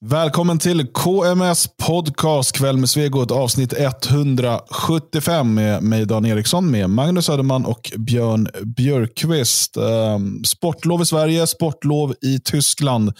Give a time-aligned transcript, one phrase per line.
[0.00, 7.24] Välkommen till KMS podcast kväll med Svegot avsnitt 175 med mig Dan Eriksson, med Magnus
[7.24, 9.76] Söderman och Björn Björkqvist.
[9.76, 13.12] Ehm, sportlov i Sverige, sportlov i Tyskland.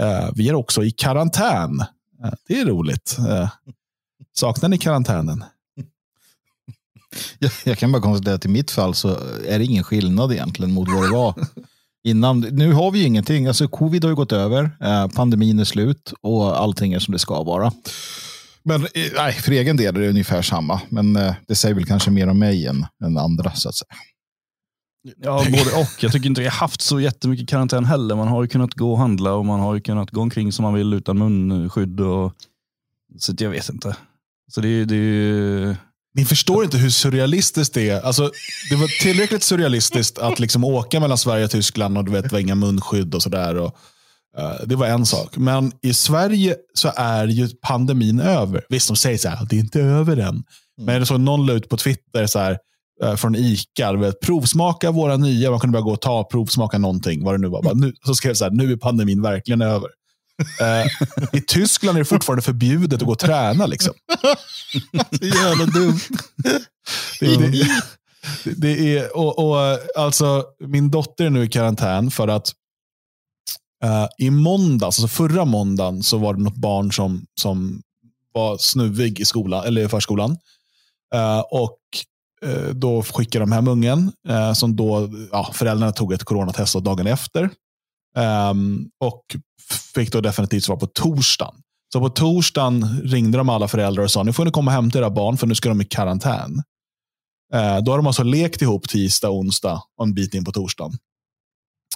[0.00, 1.80] Ehm, vi är också i karantän.
[2.24, 3.16] Ehm, det är roligt.
[4.32, 5.44] Saknar ni karantänen?
[7.38, 9.08] Jag, jag kan bara konstatera att i mitt fall så
[9.46, 11.34] är det ingen skillnad egentligen mot vad det var
[12.04, 12.40] innan.
[12.40, 13.46] Nu har vi ju ingenting.
[13.46, 17.18] Alltså, covid har ju gått över, eh, pandemin är slut och allting är som det
[17.18, 17.72] ska vara.
[18.62, 20.80] Men eh, nej, för egen del är det ungefär samma.
[20.88, 23.88] Men eh, det säger väl kanske mer om mig än, än andra så att säga.
[25.16, 26.02] Ja, både och.
[26.02, 28.16] Jag tycker inte vi har haft så jättemycket karantän heller.
[28.16, 30.62] Man har ju kunnat gå och handla och man har ju kunnat gå omkring som
[30.62, 32.00] man vill utan munskydd.
[32.00, 32.32] Och...
[33.18, 33.96] Så jag vet inte.
[34.52, 35.76] Så det, det,
[36.14, 38.00] ni förstår inte hur surrealistiskt det är.
[38.00, 38.30] Alltså,
[38.70, 42.32] det var tillräckligt surrealistiskt att liksom åka mellan Sverige och Tyskland och du vet, det
[42.32, 43.56] var inga munskydd och sådär.
[43.56, 43.70] Uh,
[44.66, 45.36] det var en sak.
[45.36, 48.64] Men i Sverige så är ju pandemin över.
[48.68, 50.28] Visst, de säger så här, det är inte över än.
[50.28, 50.42] Mm.
[50.76, 52.58] Men jag såg någon la ut på Twitter så här,
[53.04, 57.24] uh, från ICA, vet, provsmaka våra nya, man kunde bara gå och ta provsmaka någonting,
[57.24, 57.62] vad det nu var.
[57.62, 59.88] Bara, nu, så skrev så här, nu är pandemin verkligen över.
[60.42, 60.86] Uh,
[61.32, 63.66] I Tyskland är det fortfarande förbjudet att gå och träna.
[63.66, 63.94] Liksom.
[65.18, 66.00] Så jävla dumt.
[67.20, 72.52] Det, det, det, är, och, och, alltså, min dotter är nu i karantän för att
[73.84, 77.82] uh, i måndags, alltså förra måndagen, så var det något barn som, som
[78.32, 80.30] var snuvig i skolan, eller i förskolan.
[81.14, 81.78] Uh, och
[82.72, 84.12] då skickade de hem ungen,
[84.54, 87.50] som då ja, föräldrarna tog ett coronatest dagen efter.
[88.16, 89.36] Um, och
[89.94, 91.54] fick då definitivt svar på torsdagen.
[91.92, 95.00] Så på torsdagen ringde de alla föräldrar och sa nu får ni komma hem till
[95.00, 96.62] era barn för nu ska de i karantän.
[97.54, 100.98] Eh, då har de alltså lekt ihop tisdag, onsdag och en bit in på torsdagen.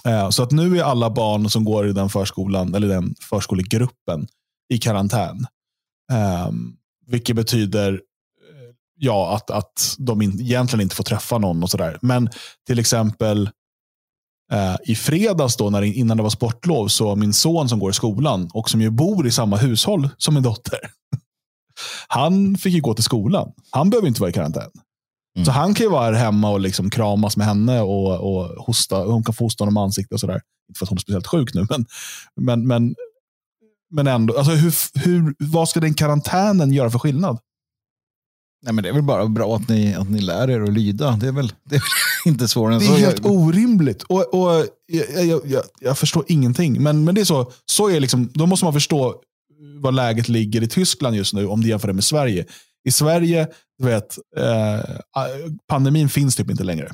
[0.05, 4.27] Eh, så att nu är alla barn som går i den förskolan eller den förskolegruppen
[4.73, 5.45] i karantän.
[6.11, 6.73] Ehm,
[7.05, 7.99] vilket betyder eh,
[8.95, 11.99] ja, att, att de in, egentligen inte får träffa någon och sådär.
[12.01, 12.29] Men
[12.67, 13.49] till exempel
[14.83, 18.49] i fredags, då, när, innan det var sportlov, så min son som går i skolan
[18.53, 20.79] och som ju bor i samma hushåll som min dotter.
[22.07, 23.51] Han fick ju gå till skolan.
[23.71, 24.71] Han behöver inte vara i karantän.
[25.35, 25.45] Mm.
[25.45, 28.97] Så han kan ju vara här hemma och liksom kramas med henne och, och hosta.
[28.97, 30.41] Hon kan få hosta honom i ansiktet och sådär.
[30.69, 31.85] Inte för att hon är speciellt sjuk nu, men,
[32.41, 32.95] men, men,
[33.91, 34.37] men ändå.
[34.37, 37.39] Alltså hur, hur, vad ska den karantänen göra för skillnad?
[38.61, 41.11] Nej, men det är väl bara bra att ni, att ni lär er att lyda.
[41.11, 41.83] Det är väl, det är
[42.25, 42.91] inte svårare än så.
[42.91, 44.03] Det är helt orimligt.
[44.03, 46.83] Och, och jag, jag, jag, jag, förstår ingenting.
[46.83, 49.15] Men, men det är så, så är liksom, då måste man förstå
[49.81, 52.45] var läget ligger i Tyskland just nu om du jämför det med Sverige.
[52.87, 53.47] I Sverige,
[53.77, 54.95] du vet, eh,
[55.67, 56.91] pandemin finns typ inte längre.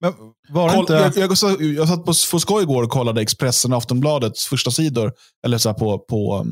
[0.00, 0.12] Men
[0.48, 0.92] var Koll, inte...
[0.92, 4.70] jag, jag, jag, jag satt på, på skoj igår och kollade Expressen och Aftonbladets första
[4.70, 5.12] sidor
[5.46, 6.46] eller så på, på,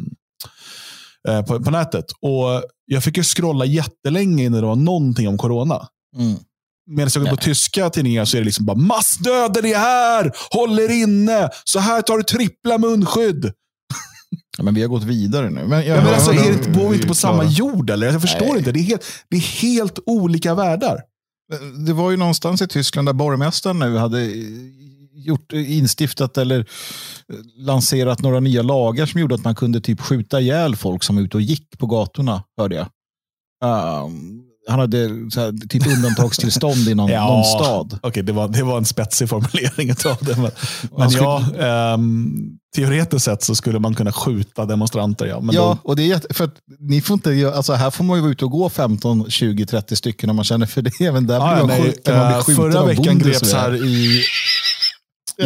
[1.28, 2.04] eh, på, på nätet.
[2.20, 5.88] Och Jag fick ju scrolla jättelänge innan det var någonting om corona.
[6.16, 6.38] Mm.
[6.86, 10.78] Medan jag går på tyska tidningar så är det liksom bara massdöden är här, håll
[10.78, 13.44] er inne, så här tar du trippla munskydd.
[14.58, 15.66] Ja, men vi har gått vidare nu.
[15.66, 17.90] Men, jag, ja, men alltså, är det, bor vi inte på samma jord?
[17.90, 18.12] Eller?
[18.12, 18.58] Jag förstår Nej.
[18.58, 18.72] inte.
[18.72, 21.00] Det är, helt, det är helt olika världar.
[21.86, 24.30] Det var ju någonstans i Tyskland där borgmästaren nu hade
[25.12, 26.66] gjort, instiftat eller
[27.56, 31.22] lanserat några nya lagar som gjorde att man kunde typ skjuta ihjäl folk som var
[31.22, 32.86] ute och gick på gatorna, hörde jag.
[34.04, 34.39] Um,
[34.70, 37.98] han hade här, typ undantagstillstånd i någon, ja, någon stad.
[38.02, 40.36] okay, det, var, det var en spetsig formulering av det.
[40.36, 40.50] Men,
[40.98, 41.26] men skulle...
[41.58, 45.26] ja, um, teoretiskt sett så skulle man kunna skjuta demonstranter.
[45.26, 45.90] Ja, men ja då...
[45.90, 48.50] och det är för ni får inte, alltså här får man ju vara ute och
[48.50, 51.00] gå 15, 20, 30 stycken om man känner för det.
[51.00, 54.22] Även där ah, nej, skjut, uh, Förra veckan greps här i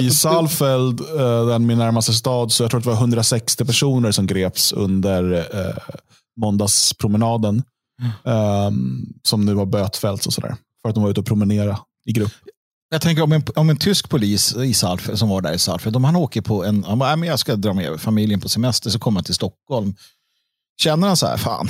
[0.01, 4.13] i Salfeld, uh, den min närmaste stad, så jag tror att det var 160 personer
[4.13, 5.77] som greps under uh,
[6.41, 7.63] måndagspromenaden.
[8.23, 10.57] Um, som nu har bötfällts och sådär.
[10.83, 12.33] För att de var ute och promenera i grupp.
[12.91, 15.97] Jag tänker om en, om en tysk polis i Salfeld, som var där i Salfeld,
[15.97, 18.99] om han åker på en, han bara, jag ska dra med familjen på semester, så
[18.99, 19.95] kommer han till Stockholm.
[20.83, 21.69] Känner han så här, fan,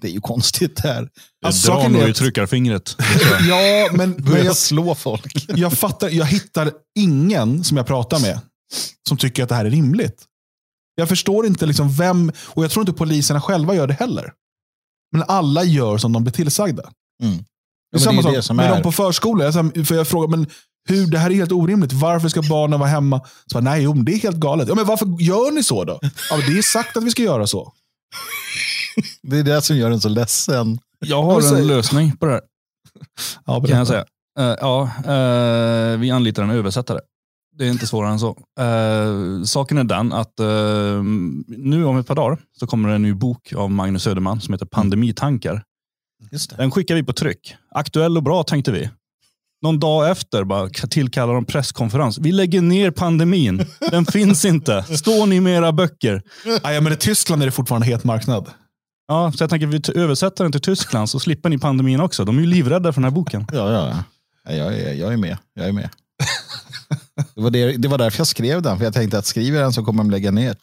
[0.00, 1.08] det är ju konstigt det här.
[1.46, 2.96] Alltså, drar nog i tryckarfingret.
[3.48, 5.48] ja, men, men jag slår folk.
[5.56, 8.40] jag, fattar, jag hittar ingen som jag pratar med
[9.08, 10.24] som tycker att det här är rimligt.
[10.94, 14.32] Jag förstår inte liksom vem, och jag tror inte poliserna själva gör det heller.
[15.12, 16.82] Men alla gör som de blir tillsagda.
[17.22, 17.44] Mm.
[17.92, 18.76] Det är samma det sak med är...
[18.76, 19.72] de på förskolan.
[19.74, 20.46] Jag, för jag frågar, men
[20.88, 21.92] hur, det här är helt orimligt.
[21.92, 23.20] Varför ska barnen vara hemma?
[23.46, 24.68] Så bara, Nej, jo, det är helt galet.
[24.68, 25.98] Ja, men varför gör ni så då?
[26.02, 27.72] Ja, det är sagt att vi ska göra så.
[29.22, 30.78] det är det som gör en så ledsen.
[30.98, 32.42] Jag har en lösning på det här.
[33.46, 34.04] Ja, kan jag säga.
[34.40, 37.00] Uh, ja, uh, vi anlitar en översättare.
[37.60, 38.28] Det är inte svårare än så.
[38.60, 41.02] Eh, saken är den att eh,
[41.46, 44.54] nu om ett par dagar så kommer det en ny bok av Magnus Söderman som
[44.54, 45.62] heter Pandemitankar.
[46.32, 46.56] Just det.
[46.56, 47.54] Den skickar vi på tryck.
[47.74, 48.90] Aktuell och bra tänkte vi.
[49.62, 52.18] Någon dag efter bara tillkallar de presskonferens.
[52.18, 53.66] Vi lägger ner pandemin.
[53.90, 54.82] Den finns inte.
[54.82, 56.22] Står ni med era böcker?
[56.62, 58.50] Ah, ja, men i Tyskland är det fortfarande het marknad.
[59.08, 62.24] Ja, så jag tänker vi t- översätter den till Tyskland så slipper ni pandemin också.
[62.24, 63.46] De är ju livrädda för den här boken.
[63.52, 63.70] Ja.
[64.44, 65.38] Ja, Jag är, jag är med.
[65.54, 65.88] Jag är med.
[67.34, 69.64] Det var, det, det var därför jag skrev den, för jag tänkte att skriver jag
[69.64, 70.62] den så kommer de lägga ner det.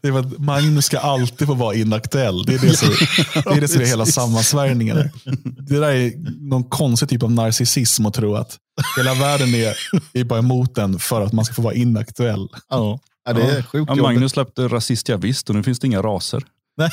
[0.00, 2.44] Det var att Magnus ska alltid få vara inaktuell.
[2.44, 2.88] Det är det som,
[3.34, 5.10] det är, det som är hela sammansvärjningen.
[5.58, 8.58] Det där är någon konstig typ av narcissism att tro att
[8.96, 9.76] hela världen är,
[10.12, 12.48] är bara emot en för att man ska få vara inaktuell.
[12.68, 12.98] Ja.
[13.24, 14.02] Ja, det är sjukt Ja.
[14.02, 16.42] Magnus släppte Rasist jag visst och nu finns det inga raser.
[16.76, 16.90] Nej,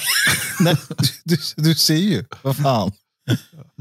[0.60, 0.76] nej,
[1.24, 2.26] du, du ser ju.
[2.42, 2.92] Vad fan.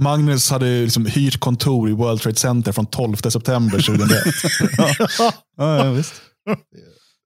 [0.01, 4.25] Magnus hade liksom hyrt kontor i World Trade Center från 12 september 2001.
[5.59, 6.13] Ja, ja, visst.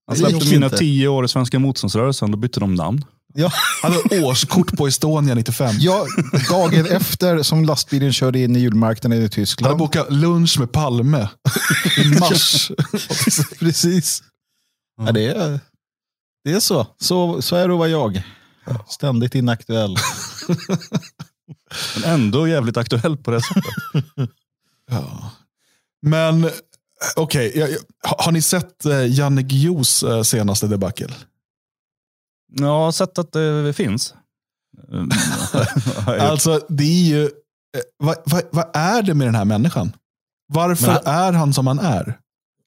[0.06, 0.78] Han släppte mina inte.
[0.78, 3.04] tio år i Svenska motståndsrörelsen, då bytte de namn.
[3.34, 3.52] Ja,
[3.82, 5.74] Han hade årskort på Estonia 95.
[5.78, 6.06] ja,
[6.50, 9.78] dagen efter som lastbilen körde in i julmarknaden i Han hade Tyskland.
[9.78, 11.28] bokat lunch med Palme
[11.98, 12.70] i mars.
[13.58, 14.22] Precis.
[15.06, 15.60] Ja, det, är,
[16.44, 16.86] det är så.
[17.00, 17.42] så.
[17.42, 18.22] Så är det att vara jag.
[18.88, 19.96] Ständigt inaktuell.
[22.02, 23.64] Men ändå jävligt aktuell på det sättet.
[24.90, 25.30] Ja.
[26.02, 26.50] Men
[27.16, 27.68] okej, jag-
[28.18, 31.08] har ni sett eh, Janne Guillous eh, senaste debacle?
[32.52, 34.14] Ja, jag har sett att det finns.
[36.06, 37.22] Alltså, det är ju...
[37.24, 37.30] eh,
[37.98, 39.92] Vad, vad, vad är det med den här människan?
[40.48, 42.18] Varför Men är han som han är?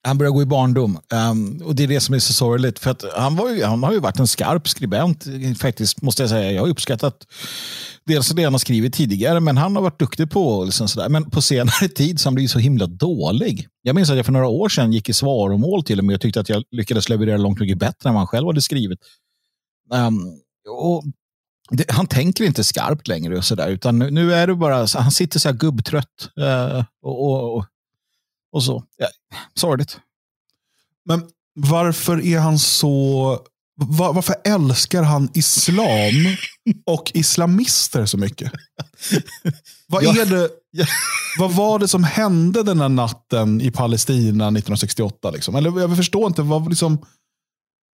[0.05, 0.99] Han börjar gå i barndom.
[1.31, 2.79] Um, och det är det som är så sorgligt.
[2.79, 5.27] För att han, var ju, han har ju varit en skarp skribent
[5.59, 6.51] faktiskt, måste jag säga.
[6.51, 7.27] Jag har uppskattat
[8.05, 11.09] dels det han har skrivit tidigare, men han har varit duktig på liksom sådär.
[11.09, 13.67] Men på senare tid så har han blivit så himla dålig.
[13.81, 16.21] Jag minns att jag för några år sedan gick i svaromål till och med och
[16.21, 18.99] tyckte att jag lyckades leverera långt mycket bättre än vad han själv hade skrivit.
[19.93, 20.39] Um,
[20.69, 21.03] och
[21.69, 24.99] det, han tänker inte skarpt längre och sådär, utan nu, nu är det bara, så,
[24.99, 27.65] han sitter så här gubbtrött eh, och, och,
[28.53, 28.83] och, så.
[28.97, 29.07] Ja,
[29.55, 29.99] sorgligt.
[31.05, 31.23] Men
[31.55, 33.39] varför är han så...
[33.81, 36.35] va- Varför älskar han islam
[36.85, 38.51] och islamister så mycket?
[39.87, 40.49] Vad, är det,
[41.39, 45.31] vad var det som hände den här natten i Palestina 1968?
[45.31, 45.55] Liksom?
[45.55, 46.41] Eller jag förstår inte.
[46.41, 47.05] Vad, liksom,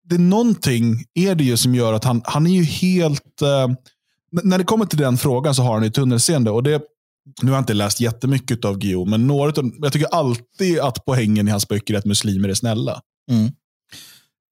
[0.09, 3.41] det är någonting är det ju som gör att han, han är ju helt...
[3.41, 3.67] Eh,
[4.43, 6.51] när det kommer till den frågan så har han ju tunnelseende.
[6.51, 6.81] Och det,
[7.41, 11.47] nu har jag inte läst jättemycket av Gio, men några jag tycker alltid att poängen
[11.47, 13.01] i hans böcker är att muslimer är snälla.
[13.31, 13.45] Mm.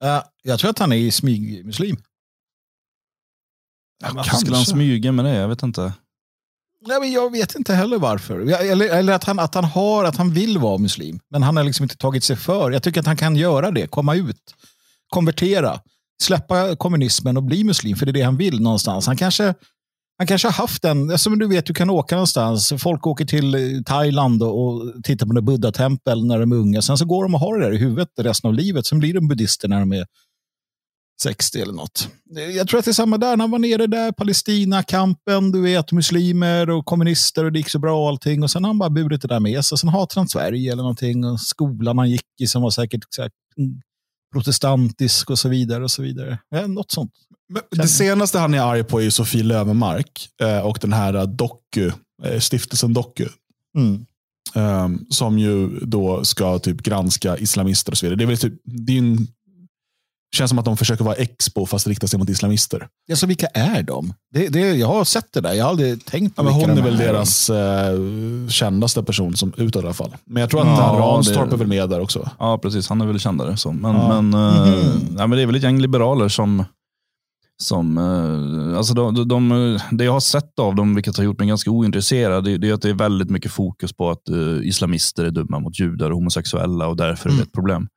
[0.03, 1.97] Eh, jag tror att han är smygmuslim.
[4.13, 5.35] Varför skulle han smyga med det?
[5.35, 5.93] Jag vet inte.
[6.87, 8.39] Nej, men jag vet inte heller varför.
[8.39, 11.19] Ja, Eller, eller att, han, att, han har, att han vill vara muslim.
[11.29, 12.71] Men han har liksom inte tagit sig för.
[12.71, 13.87] Jag tycker att han kan göra det.
[13.87, 14.55] Komma ut.
[15.09, 15.79] Konvertera.
[16.21, 17.97] Släppa kommunismen och bli muslim.
[17.97, 19.07] För det är det han vill någonstans.
[19.07, 19.53] Han kanske,
[20.23, 21.17] han kanske har haft en...
[21.17, 22.73] Som du vet, du kan åka någonstans.
[22.77, 26.81] Folk åker till eh, Thailand och, tittar på några buddha-tempel när de är unga.
[26.81, 28.85] Sen så går de och har det där i huvudet resten av livet.
[28.85, 30.05] Sen blir de buddister när de är
[31.21, 32.07] 60 eller något.
[32.37, 33.37] Eh, jag tror att det är samma där.
[33.37, 37.79] När han var nere där, Palestina-kampen, du vet, muslimer och kommunister och det gick så
[37.79, 38.43] bra och allting.
[38.43, 39.77] Och sen har han bara burit det där med sig.
[39.77, 41.25] Sen hatar han Sverige eller någonting.
[41.25, 43.81] Och skolan han gick i som var säkert så här, mm,
[44.33, 45.83] protestantisk och så vidare.
[45.83, 46.37] och så vidare.
[46.49, 47.11] Ja, något sånt.
[47.71, 51.91] Det senaste han är arg på är Sofie Lövenmark eh, och den här eh, doku,
[52.23, 53.27] eh, stiftelsen Doku.
[53.77, 54.05] Mm.
[54.55, 58.17] eh, som ju då ska typ granska islamister och så vidare.
[58.17, 59.27] Det är väl typ, det är en,
[60.33, 62.87] känns som att de försöker vara expo fast rikta sig mot islamister.
[63.09, 64.13] Alltså, vilka är de?
[64.33, 65.53] Det, det, jag har sett det där.
[65.53, 67.97] Jag har aldrig tänkt på Ja, men hon de är väl deras eh,
[68.49, 70.15] kändaste person som utåt i alla fall.
[70.25, 72.29] Men jag tror att Ja, ja, Ranstorp det- är väl med där också.
[72.39, 72.89] Ja, precis.
[72.89, 73.57] Han är väl kändare.
[73.57, 73.71] Så.
[73.71, 74.21] Men, Ja.
[74.21, 74.99] men, eh, Mhm.
[75.09, 76.63] nej, men det är väl ett gäng liberaler som,
[77.63, 81.39] som eh, alltså de, de, de, det jag har sett av dem, vilket har gjort
[81.39, 84.67] mig ganska ointresserad, det, det är att det är väldigt mycket fokus på att eh,
[84.67, 87.43] islamister är dumma mot judar och homosexuella och därför är det Mm.
[87.47, 87.87] ett problem.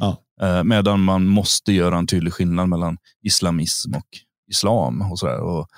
[0.00, 0.16] Ja.
[0.42, 4.06] Eh, medan man måste göra en tydlig skillnad mellan islamism och
[4.50, 5.02] islam.
[5.12, 5.40] och, sådär.
[5.40, 5.68] och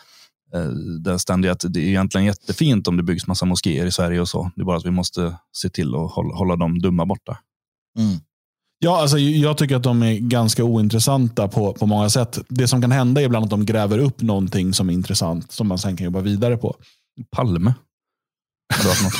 [0.55, 0.69] eh,
[1.05, 4.29] den ständiga att det är egentligen jättefint om det byggs massa moskéer i Sverige och
[4.29, 4.50] så.
[4.57, 7.38] Det är bara att vi måste se till att hålla, hålla de dumma borta.
[7.99, 8.19] Mm.
[8.83, 12.38] Ja, alltså, jag tycker att de är ganska ointressanta på, på många sätt.
[12.49, 15.69] Det som kan hända är ibland att de gräver upp någonting som är intressant som
[15.69, 16.76] man sen kan jobba vidare på.
[17.31, 17.75] Palme.
[18.75, 19.12] Har du hört något?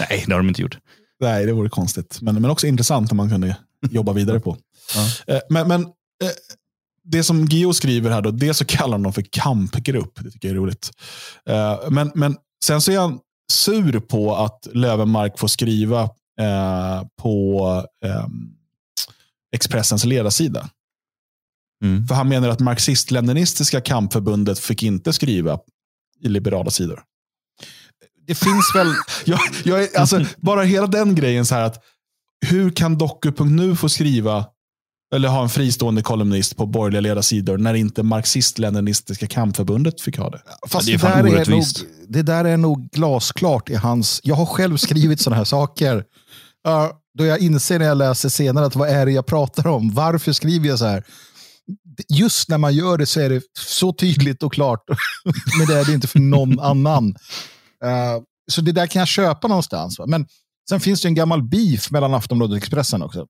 [0.10, 0.78] Nej, det har de inte gjort.
[1.20, 2.18] Nej, det vore konstigt.
[2.22, 3.56] Men, men också intressant om man kunde
[3.90, 4.56] jobba vidare på.
[4.94, 5.34] Ja.
[5.34, 6.30] Eh, Men, men eh,
[7.04, 10.18] det som Gio skriver här, då, det så kallar han dem för kampgrupp.
[10.20, 10.90] Det tycker jag är roligt.
[11.48, 13.18] Eh, Men, men sen så är han
[13.52, 16.10] sur på att Lövenmark får skriva
[17.22, 18.26] på eh,
[19.54, 20.70] Expressens ledarsida.
[21.84, 22.06] Mm.
[22.06, 25.58] För han menar att marxist-leninistiska kampförbundet fick inte skriva
[26.20, 27.02] i liberala sidor.
[28.26, 28.86] Det finns väl...
[29.24, 31.84] Jag, jag är, alltså, bara hela den grejen, så här att
[32.46, 34.46] hur kan Doku.nu få skriva
[35.14, 40.42] eller ha en fristående kolumnist på borgerliga ledarsidor när inte marxist-leninistiska kampförbundet fick ha det?
[40.68, 41.64] Fast det där är nog,
[42.08, 44.20] det där är nog glasklart i hans...
[44.22, 45.96] Jag har själv skrivit sådana här saker.
[46.68, 46.86] Uh,
[47.18, 49.94] då jag inser när jag läser senare att vad är det jag pratar om?
[49.94, 51.04] Varför skriver jag så här?
[52.08, 54.84] Just när man gör det så är det så tydligt och klart.
[55.58, 57.08] Men det är det inte för någon annan.
[57.84, 59.98] Uh, så det där kan jag köpa någonstans.
[59.98, 60.06] Va?
[60.06, 60.26] Men
[60.68, 63.26] sen finns det en gammal beef mellan Aftonbladet och Expressen också.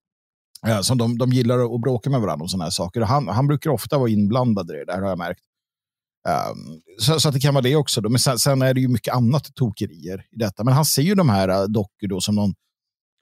[0.66, 3.00] Uh, som de, de gillar att bråka med varandra om sådana här saker.
[3.00, 5.40] Han, han brukar ofta vara inblandad i det där har jag märkt.
[6.28, 8.00] Um, så, så att det kan vara det också.
[8.00, 8.08] Då.
[8.08, 10.64] Men sen, sen är det ju mycket annat tokerier i detta.
[10.64, 12.54] Men han ser ju de här uh, då som någon...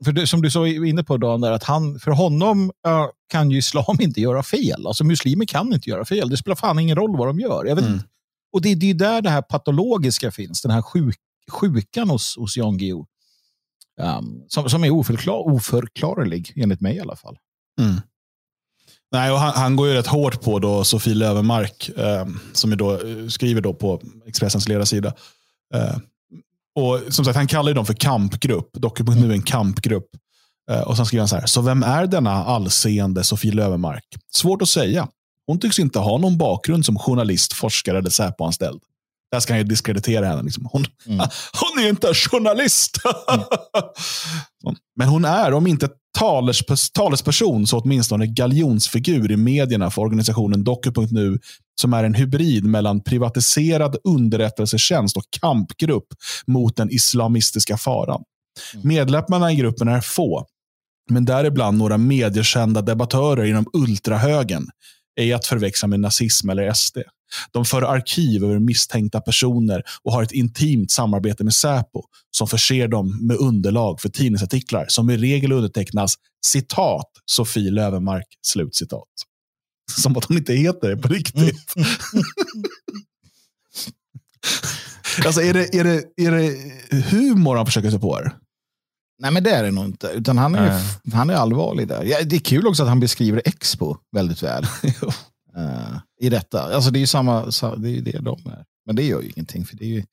[0.04, 3.50] För det, som du så inne på Dan, där, att han, för honom uh, kan
[3.50, 4.86] ju islam inte göra fel.
[4.86, 6.28] Alltså muslimer kan inte göra fel.
[6.28, 7.64] Det spelar fan ingen roll vad de gör.
[7.64, 8.00] Jag vet Mm.
[8.52, 10.62] Och det, det är där det här patologiska finns.
[10.62, 11.16] Den här sjuk,
[11.50, 13.06] sjukan hos, hos Jan Guillou.
[14.00, 17.36] Um, som, som är oförklar, oförklarlig, enligt mig i alla fall.
[17.80, 18.00] Mm.
[19.12, 22.76] Nej, och han, han går ju rätt hårt på då Sofie Lövenmark, ehm, eh, som
[22.76, 25.14] då, skriver då på Expressens ledarsida.
[25.74, 25.96] Eh,
[26.74, 28.70] och som sagt, han kallar ju dem för kampgrupp.
[28.72, 30.08] dokument är en kampgrupp.
[30.70, 34.04] Eh, och sen skriver han så här, så vem är denna allseende Sofie Lövenmark?
[34.32, 35.08] Svårt att säga.
[35.46, 38.80] Hon tycks inte ha någon bakgrund som journalist, forskare eller Säpo-anställd.
[39.32, 40.42] Där ska han ju diskreditera henne.
[40.42, 40.68] Liksom.
[40.72, 41.18] Hon, Mm.
[41.60, 42.98] hon är inte journalist.
[44.62, 44.74] Så.
[44.96, 51.38] Men hon är, om inte talespers, talesperson, så åtminstone galjonsfigur i medierna för organisationen Doku.nu,
[51.80, 56.06] som är en hybrid mellan privatiserad underrättelsetjänst och kampgrupp
[56.46, 58.22] mot den islamistiska faran.
[58.74, 58.88] Mm.
[58.88, 60.46] Medlemmarna i gruppen är få,
[61.10, 64.68] men däribland några mediekända debattörer inom ultrahögen,
[65.20, 66.98] är att förväxla med nazism eller SD.
[67.52, 72.88] De för arkiv över misstänkta personer och har ett intimt samarbete med Säpo som förser
[72.88, 76.14] dem med underlag för tidningsartiklar som i regel undertecknas
[76.46, 78.26] citat Sofie Lövenmark.
[78.42, 79.08] Slutcitat.
[79.98, 81.74] Som att hon inte heter det på riktigt.
[85.26, 86.56] alltså är det, är, det, är det
[86.96, 88.16] humor han försöker sig på?
[88.16, 88.32] Här?
[89.18, 90.06] Nej, men det är det nog inte.
[90.06, 90.82] Utan han är, Nej.
[91.12, 92.04] han är allvarlig där.
[92.04, 94.66] Ja, det är kul också att han beskriver Expo väldigt väl.
[95.58, 96.74] uh, I detta.
[96.74, 97.44] Alltså det är ju samma,
[97.76, 98.64] det är ju det de är.
[98.86, 99.64] Men det gör ju ingenting.
[99.64, 100.04] För det är ju,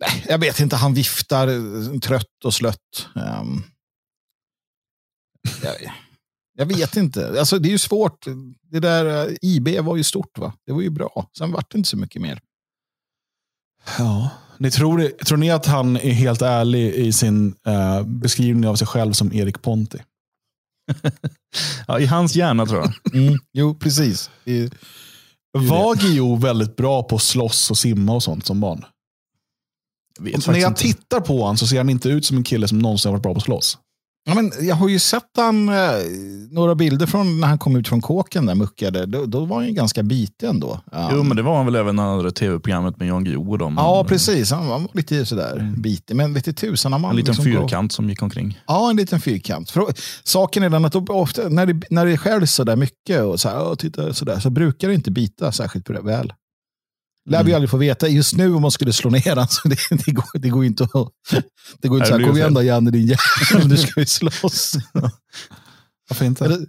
[0.00, 3.08] nej, jag vet inte, han viftar eh, trött och slött.
[3.14, 3.64] Um,
[5.62, 5.74] jag,
[6.58, 7.38] jag vet inte.
[7.38, 8.26] Alltså det är ju svårt.
[8.70, 10.52] Det där eh, IB var ju stort va?
[10.66, 11.30] Det var ju bra.
[11.38, 12.40] Sen vart det inte så mycket mer.
[13.98, 14.30] Ja.
[14.58, 18.86] Ni tror, tror ni att han är helt ärlig i sin uh, beskrivning av sig
[18.86, 19.98] själv som Erik Ponti?
[21.88, 23.14] Ja, I hans hjärna tror jag.
[23.22, 24.30] Mm, jo, precis.
[24.44, 24.70] Är-
[25.58, 28.84] Var Guillou väldigt bra på att slåss och simma och sånt som barn?
[30.22, 30.80] Jag När jag inte.
[30.82, 33.22] tittar på honom så ser han inte ut som en kille som någonsin har varit
[33.22, 33.78] bra på att slåss.
[34.24, 35.74] Ja, men jag har ju sett han, eh,
[36.50, 39.06] några bilder från när han kom ut från kåken där muckade.
[39.06, 40.80] Då, då var han ju ganska bitig ändå.
[40.92, 43.50] Ja, Jo, men det var han väl även när han hade tv-programmet med Jan Guillou
[43.50, 43.74] och dem.
[43.76, 44.50] ja precis.
[44.50, 46.16] Han var lite sådär bitig.
[46.16, 48.58] Men du tusan, han En liten liksom går- fyrkant som gick omkring.
[48.66, 49.70] Ja, en liten fyrkant.
[49.70, 49.84] För,
[50.24, 53.62] saken är den att ofta, när, det, när det skärs sådär mycket och så, här,
[53.68, 56.32] "Åh, titta, sådär, så brukar det inte bita särskilt väl.
[57.26, 57.54] Lär vi Mm.
[57.54, 58.08] aldrig få veta.
[58.08, 60.84] Just nu om man skulle slå ner han, så det, det, går, det går inte
[60.84, 60.90] att...
[61.82, 64.72] Det går inte så här, kom igen då Janne din jävel, nu ska vi slåss.
[66.08, 66.44] Varför inte?
[66.44, 66.66] Eller-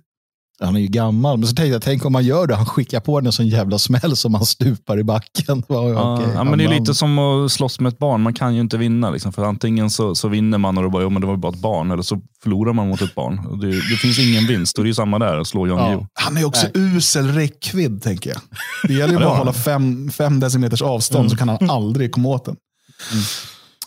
[0.63, 2.99] Han är ju gammal, men så tänkte jag, tänk om man gör det, han skickar
[2.99, 5.63] på den en sån jävla smäll som han stupar i backen.
[5.69, 8.21] Ja, okej, ja, men det är lite som att slåss med ett barn.
[8.21, 9.09] Man kan ju inte vinna.
[9.09, 11.51] Liksom, för Antingen så, så vinner man och då bara, jo, men det var bara
[11.51, 11.91] ett barn.
[11.91, 13.59] Eller så förlorar man mot ett barn.
[13.61, 14.77] Det, det finns ingen vinst.
[14.77, 16.07] Och det är ju samma där, att slå Jan Ja.
[16.13, 18.39] Han är också usel räckvidd, tänker jag.
[18.87, 21.29] Det gäller ju bara att hålla fem, fem decimeters avstånd Mm.
[21.29, 22.55] så kan han aldrig komma åt den.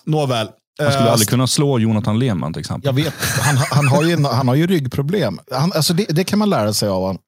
[0.06, 0.48] Nåväl.
[0.82, 2.86] Han skulle Eh, aldrig kunna slå Jonathan Lehmann till exempel.
[2.86, 5.38] Jag vet, han, han, har, ju, han har ju ryggproblem.
[5.50, 7.18] Han, alltså det, det kan man lära sig av honom.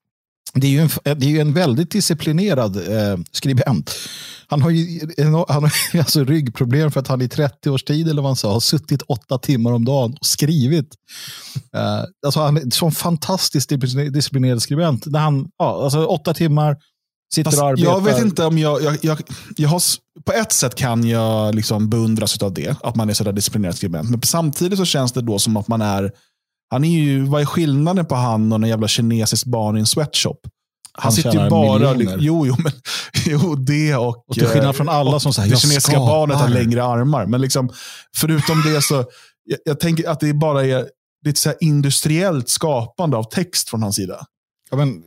[0.53, 3.95] Det är ju en, det är ju en väldigt disciplinerad eh, skribent.
[4.47, 4.99] Han har ju
[5.49, 8.53] han har alltså ryggproblem för att han i 30 års tid, eller vad han sa,
[8.53, 10.89] har suttit åtta timmar om dagen och skrivit.
[11.75, 15.05] Eh, alltså han är en fantastiskt discipliner- disciplinerad skribent.
[15.05, 16.77] När han, ja, alltså åtta timmar,
[17.33, 17.91] sitter Fast och arbetar.
[17.91, 18.83] jag vet inte om jag...
[18.83, 19.21] jag, jag,
[19.57, 19.81] jag har,
[20.25, 24.09] på ett sätt kan jag liksom beundras av det, att man är sådär disciplinerad skribent.
[24.09, 26.11] Men samtidigt så känns det då som att man är...
[26.69, 29.85] Han är ju, vad är skillnaden på han och en jävla kinesisk barn i en
[29.85, 30.39] sweatshop?
[30.93, 31.93] Han, Han sitter ju bara...
[31.93, 32.17] miljoner.
[32.19, 32.71] Jo, jo, men,
[33.25, 34.23] jo, det och...
[34.27, 36.83] Och till skillnad eh, från alla som säger, Det "Jag kinesiska skapar." barnet har längre
[36.83, 37.25] armar.
[37.25, 37.69] Men liksom,
[38.15, 38.95] förutom det så...
[39.43, 40.85] Jag, jag tänker att det bara är
[41.25, 44.25] lite så här industriellt skapande av text från hans sida.
[44.71, 45.03] Ja, men,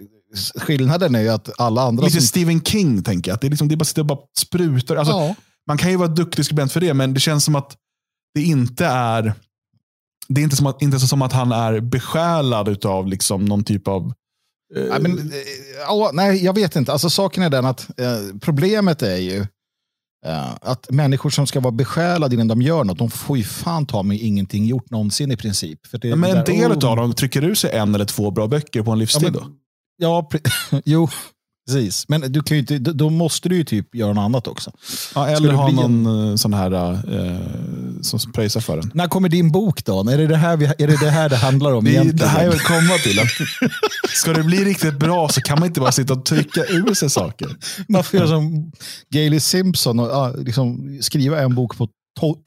[0.54, 2.26] skillnaden är ju att alla andra Lite som...
[2.26, 3.34] Stephen King, tänker jag.
[3.34, 4.96] Att det, är liksom, det är bara sitter och bara sprutar.
[4.96, 5.34] Alltså, Ja.
[5.66, 7.76] Man kan ju vara duktig skribent för det, men det känns som att
[8.34, 9.34] det inte är
[10.28, 13.64] det är inte som att, inte så som att han är besjälad av liksom någon
[13.64, 14.12] typ av...
[14.76, 15.34] eh, Nej, men, eh,
[15.86, 16.92] ja, nej, jag vet inte.
[16.92, 19.46] Alltså, saken är den att eh, problemet är ju
[20.26, 23.86] eh, att människor som ska vara besjälade innan de gör något, de får ju fan
[23.86, 25.86] ta mig ingenting gjort någonsin i princip.
[25.86, 28.30] För det, ja, men en del oh, av dem trycker ur sig en eller två
[28.30, 29.22] bra böcker på en Ja, livstid.
[29.22, 29.46] men, då.
[30.00, 30.28] Ja
[30.84, 31.08] jo,
[31.66, 32.08] precis.
[32.08, 34.72] Men du kan ju inte, då måste du ju typ göra något annat också.
[35.14, 37.40] Ja, eller ha bli en- någon eh, sån här eh,
[38.02, 38.90] som pröjsar för den.
[38.94, 40.00] När kommer din bok då?
[40.10, 42.16] Är det det här, vi, är det, det, här det handlar om Det, egentligen?
[42.16, 43.20] det här jag vill komma till.
[43.20, 43.28] Att
[44.10, 47.10] ska det bli riktigt bra så kan man inte bara sitta och trycka ur sig
[47.10, 47.56] saker.
[47.88, 48.72] Man får göra som
[49.14, 51.88] Gailey Simpson och ja, liksom, skriva en bok på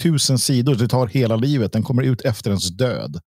[0.03, 0.75] tusen sidor.
[0.75, 1.73] Det tar hela livet.
[1.73, 3.19] Den kommer ut efter ens död.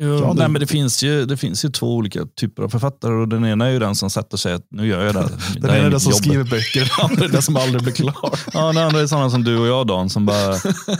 [0.00, 3.12] Ja, det- nej, men det, finns ju, det finns ju två olika typer av författare
[3.14, 5.20] och den ena är ju den som sätter sig att nu gör jag det.
[5.54, 6.20] Den det ena är den som jobb.
[6.20, 8.14] skriver böcker, den andra är den som aldrig blir klar.
[8.52, 10.56] Ja, den andra är sådana som du och jag Dan som bara,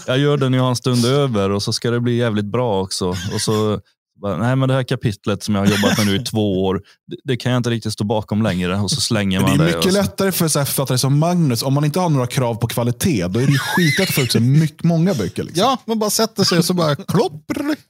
[0.07, 2.81] jag gör den jag har en stund över och så ska det bli jävligt bra
[2.83, 3.09] också.
[3.09, 3.81] Och så,
[4.23, 7.17] nej men det här kapitlet som jag har jobbat med nu i två år, det,
[7.25, 9.71] det kan jag inte riktigt stå bakom längre och så slänger man det det.
[9.73, 12.55] är mycket lättare för så här författare som Magnus, om man inte har några krav
[12.55, 15.43] på kvalitet, då är det skitlätt att få ut så mycket, många böcker.
[15.43, 15.63] Liksom.
[15.63, 17.45] Ja, man bara sätter sig och så bara klopp,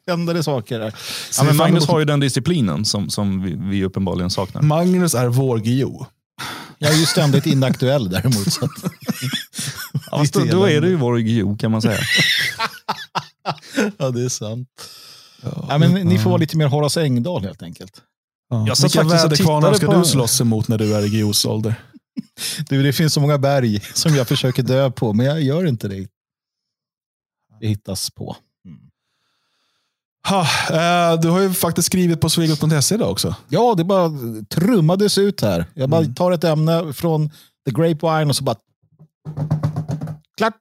[0.06, 0.78] händer det saker.
[0.78, 0.94] Där.
[1.38, 4.62] ja, men Magnus har ju den disciplinen som, som vi, vi uppenbarligen saknar.
[4.62, 6.06] Magnus är vår Guillou.
[6.78, 8.52] Jag är ju ständigt inaktuell däremot.
[8.52, 8.70] Så att,
[10.10, 11.98] Ja, då, då är det ju vår Gio kan man säga.
[13.98, 14.68] ja, det är sant.
[15.42, 18.02] Ja, men ni får vara lite mer Horace Engdahl helt enkelt.
[18.50, 18.64] Ja.
[18.66, 21.74] Jag satt Vilka väderkvarnar ska på- du slåss emot när du är i Guillous ålder?
[22.68, 25.88] Du, det finns så många berg som jag försöker dö på, men jag gör inte
[25.88, 26.08] det.
[27.60, 28.36] Det hittas på.
[30.28, 30.40] Ha,
[30.70, 33.34] eh, du har ju faktiskt skrivit på svegot.se idag också.
[33.48, 34.10] Ja, det bara
[34.50, 35.66] trummades ut här.
[35.74, 36.14] Jag bara Mm.
[36.14, 37.28] tar ett ämne från
[37.64, 38.56] The Grapevine och så bara...
[40.36, 40.54] Klart!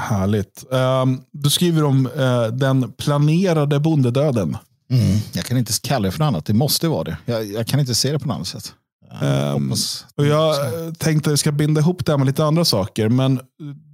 [0.00, 0.64] Härligt.
[0.72, 4.56] Ehm, du skriver om eh, den planerade bondedöden.
[4.90, 5.18] Mm.
[5.32, 6.46] Jag kan inte kalla det för något annat.
[6.46, 7.16] Det måste vara det.
[7.24, 8.74] Jag, jag kan inte se det på något annat sätt.
[9.20, 10.54] Jag Ehm, hoppas- Och jag
[10.86, 13.08] eh, tänkte att jag ska binda ihop det här med lite andra saker.
[13.08, 13.40] Men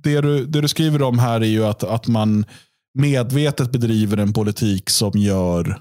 [0.03, 2.45] det du, det du skriver om här är ju att, att man
[2.99, 5.81] medvetet bedriver en politik som gör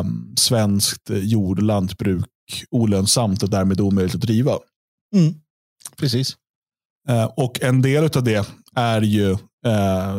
[0.00, 2.24] um, svenskt jord och lantbruk
[2.70, 4.52] olönsamt och därmed omöjligt att driva.
[5.16, 5.34] Mm.
[5.96, 6.36] Precis.
[7.08, 10.16] Eh, och en del av det är ju eh,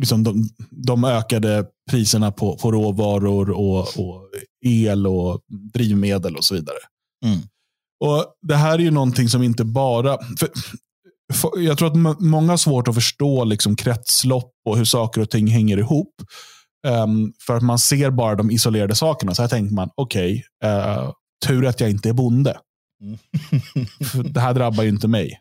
[0.00, 4.30] liksom de, de ökade priserna på, på råvaror och, och
[4.66, 5.40] el och
[5.74, 6.78] drivmedel och så vidare.
[7.24, 7.38] Mm.
[8.04, 10.18] Och Det här är ju någonting som inte bara...
[10.38, 10.48] För,
[11.32, 15.30] för, jag tror att många har svårt att förstå liksom kretslopp och hur saker och
[15.30, 16.14] ting hänger ihop.
[16.86, 19.34] Ehm, för att man ser bara de isolerade sakerna.
[19.34, 21.12] Så här tänker man, okej, eh,
[21.46, 22.58] tur att jag inte är bonde.
[23.02, 23.18] Mm.
[24.32, 25.40] Det här drabbar ju inte mig.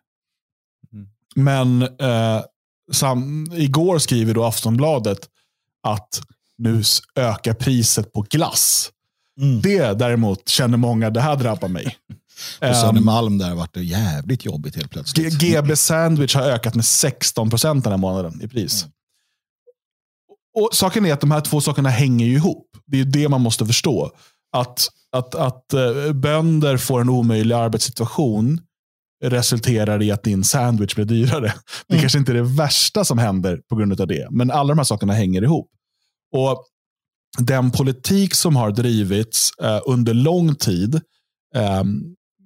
[0.94, 1.08] Mm.
[1.36, 2.44] Men eh,
[2.92, 5.20] sam, igår skriver då Aftonbladet
[5.84, 6.22] att
[6.58, 6.84] nu
[7.16, 8.92] ökar priset på glass.
[9.42, 9.62] Mm.
[9.62, 11.98] Det däremot känner många, det här drabbar mig.
[12.60, 15.40] På Ehm, Södermalm där vart det jävligt jobbigt helt plötsligt.
[15.40, 18.84] GB Sandwich har ökat med 16 procent den här månaden i pris.
[18.84, 18.94] Mm.
[20.56, 22.68] Och Saken är att de här två sakerna hänger ihop.
[22.86, 24.12] Det är det man måste förstå.
[24.52, 28.62] Att, att, att eh, bönder får en omöjlig arbetssituation
[29.24, 31.54] resulterar i att din sandwich blir dyrare.
[31.88, 32.02] Det Mm.
[32.02, 34.84] kanske inte är det värsta som händer på grund av det, men alla de här
[34.86, 35.70] sakerna hänger ihop.
[36.36, 36.66] Och
[37.38, 40.96] Den politik som har drivits eh, under lång tid
[41.56, 41.84] eh,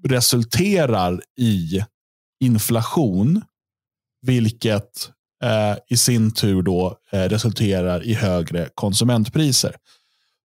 [0.07, 1.81] resulterar i
[2.43, 3.41] inflation,
[4.21, 5.09] vilket
[5.43, 9.75] eh, i sin tur då eh, resulterar i högre konsumentpriser.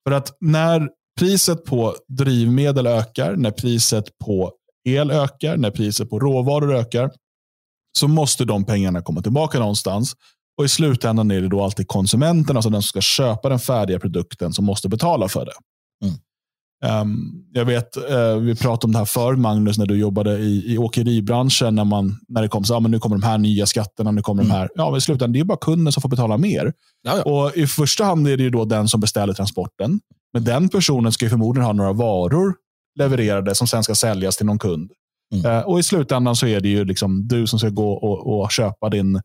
[0.03, 4.51] För att när priset på drivmedel ökar, när priset på
[4.87, 7.11] el ökar, när priset på råvaror ökar,
[7.99, 10.13] så måste de pengarna komma tillbaka någonstans.
[10.57, 13.99] Och I slutändan är det då alltid konsumenten, alltså den som ska köpa den färdiga
[13.99, 15.53] produkten, som måste betala för det.
[16.05, 16.17] Mm.
[16.85, 17.17] Ehm,
[17.53, 20.77] jag vet, eh, vi pratade om det här förr, Magnus, när du jobbade i, i
[20.77, 21.75] åkeribranschen.
[21.75, 24.21] När, man, när det kom så, ah, men nu kommer de här nya skatterna, nu
[24.21, 24.69] kommer de här.
[24.75, 26.73] Ja, men i slutändan det är bara kunden som får betala mer.
[27.01, 27.23] Ja, ja.
[27.23, 29.99] Och I första hand är det ju då den som beställer transporten.
[30.33, 32.53] Men den personen ska ju förmodligen ha några varor
[32.97, 34.91] levererade som sen ska säljas till någon kund.
[35.33, 35.45] Mm.
[35.45, 38.51] Eh, och I slutändan så är det ju liksom du som ska gå och, och
[38.51, 39.15] köpa din,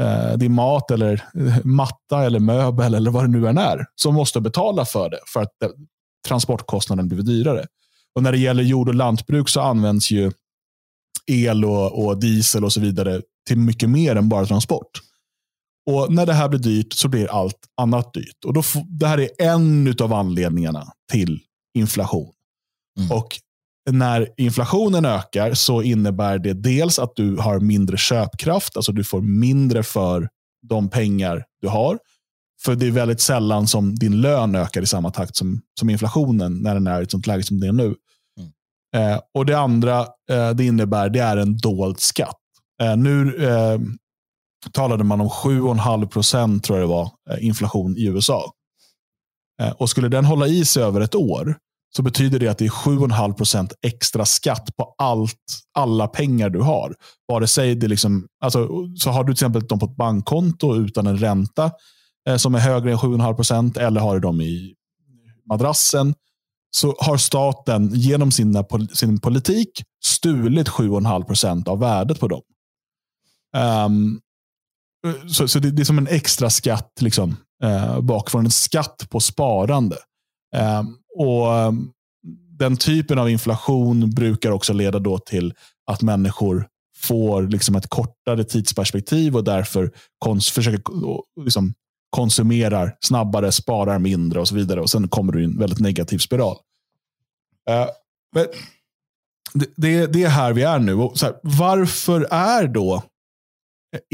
[0.00, 3.86] eh, din mat eller eh, matta eller möbel eller vad det nu än är.
[3.94, 5.70] Som måste betala för det för att det,
[6.28, 7.66] transportkostnaden blir dyrare.
[8.14, 10.32] Och När det gäller jord och lantbruk så används ju
[11.26, 14.90] el och, och diesel och så vidare till mycket mer än bara transport.
[15.90, 18.44] Och när det här blir dyrt så blir allt annat dyrt.
[18.46, 21.40] Och då, Det här är en av anledningarna till
[21.74, 22.32] inflation.
[22.98, 23.10] Mm.
[23.10, 23.38] Och
[23.90, 29.20] när inflationen ökar så innebär det dels att du har mindre köpkraft, alltså du får
[29.20, 30.28] mindre för
[30.68, 31.98] de pengar du har.
[32.64, 36.62] För det är väldigt sällan som din lön ökar i samma takt som, som inflationen
[36.62, 37.94] när den är i ett sånt läge som det är nu.
[38.38, 39.12] Mm.
[39.12, 40.00] Eh, och Det andra
[40.30, 42.38] eh, det innebär det är en dold skatt.
[42.82, 43.80] Eh, nu eh,
[44.72, 48.52] talade man om 7,5 procent tror jag det var, eh, inflation i USA.
[49.62, 51.56] Eh, och Skulle den hålla i sig över ett år
[51.96, 56.60] så betyder det att det är 7,5 procent extra skatt på allt, alla pengar du
[56.60, 56.94] har.
[57.28, 61.06] Vare sig det liksom, alltså, så har du till exempel dem på ett bankkonto utan
[61.06, 61.70] en ränta
[62.28, 64.74] eh, som är högre än 7,5 procent eller har du dem i
[65.48, 66.14] madrassen
[66.76, 72.42] så har staten genom sina, sin politik stulit 7,5 procent av värdet på dem.
[73.86, 74.20] Um,
[75.28, 78.44] så, så det, det, är som en extra skatt liksom, eh, bakifrån.
[78.44, 79.96] En skatt på sparande.
[80.56, 81.90] Um, och ehm,
[82.58, 85.54] Den typen av inflation brukar också leda då till
[85.86, 90.82] att människor får liksom ett kortare tidsperspektiv och därför kons försöker
[91.44, 91.74] liksom
[92.10, 94.80] konsumerar snabbare, sparar mindre och så vidare.
[94.80, 96.56] Och Sen kommer du i en väldigt negativ spiral.
[97.70, 97.86] Uh,
[98.34, 98.46] men
[99.54, 100.94] det, det, det, är här vi är nu.
[100.94, 103.02] Och så här, varför är då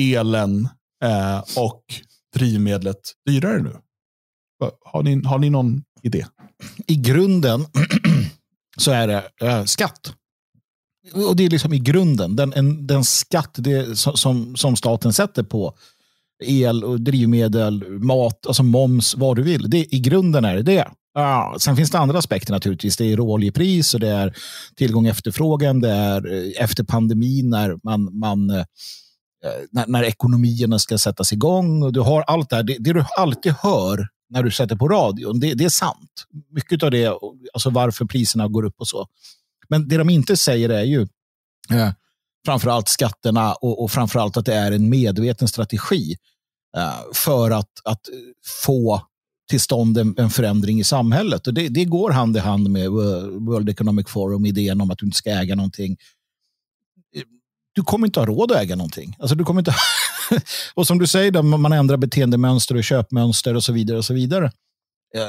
[0.01, 0.69] elen
[1.05, 1.83] uh, och
[2.35, 3.77] drivmedlet dyrare nu?
[4.85, 6.27] Har ni, har ni någon idé?
[6.87, 7.67] I grunden
[8.77, 10.13] så är det eh, skatt.
[11.13, 15.43] Och det är liksom i grunden, den, en, den skatt det, som, som staten sätter
[15.43, 15.75] på
[16.45, 19.71] el och drivmedel, mat, alltså moms, vad du vill.
[19.71, 20.89] Det, I grunden är det det.
[21.15, 22.97] Ja, sen finns det andra aspekter naturligtvis.
[22.97, 24.37] Det är råoljepris och det är
[24.77, 25.81] tillgång och efterfrågan.
[25.81, 28.65] Det är eh, efter pandemin när, man, man, eh,
[29.71, 31.83] när, när ekonomierna ska sättas igång.
[31.83, 32.63] Och du har allt det här.
[32.63, 36.25] Det, det du alltid hör när du sätter på radion, det, det är sant.
[36.51, 37.07] Mycket av det,
[37.53, 39.07] alltså varför priserna går upp och så.
[39.69, 41.03] Men det de inte säger är ju
[41.71, 41.91] eh,
[42.47, 46.17] framförallt skatterna och, och framförallt att det är en medveten strategi
[46.77, 48.01] eh, för att, att
[48.65, 49.03] få
[49.49, 51.47] till stånd en, en förändring i samhället.
[51.47, 52.93] Och det, det, går hand i hand med eh,
[53.39, 55.97] World Economic Forum, idén om att du inte ska äga någonting.
[57.17, 57.23] Eh,
[57.73, 59.17] du kommer inte ha råd att äga någonting.
[59.19, 59.75] Alltså, du kommer inte
[60.75, 63.99] och som du säger, då, man ändrar beteendemönster och köpmönster och så vidare.
[63.99, 64.53] Och så vidare.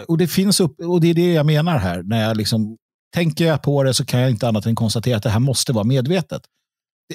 [0.08, 2.04] Och det finns upp, och det är det jag menar här.
[2.04, 2.78] När jag liksom,
[3.14, 5.74] tänker jag på det så kan jag inte annat än konstatera att det här måste
[5.74, 6.42] vara medvetet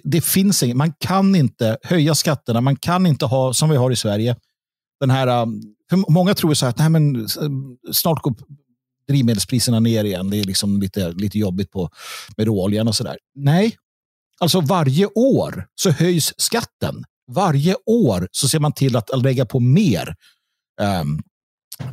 [0.03, 3.91] det, finns inget, man kan inte höja skatterna, man kan inte ha, som vi har
[3.91, 4.37] i Sverige,
[5.01, 8.35] den här, um, för många tror så här att nej, men, um, snart går
[9.09, 10.31] drivmedelspriserna ner igen.
[10.31, 11.91] Det är liksom lite, lite jobbigt på,
[12.37, 13.19] med råoljan och sådär.
[13.35, 13.77] Nej,
[14.41, 17.05] alltså varje år så höjs skatten.
[17.33, 20.15] Varje år så ser man till att lägga på mer.
[21.03, 21.23] Um,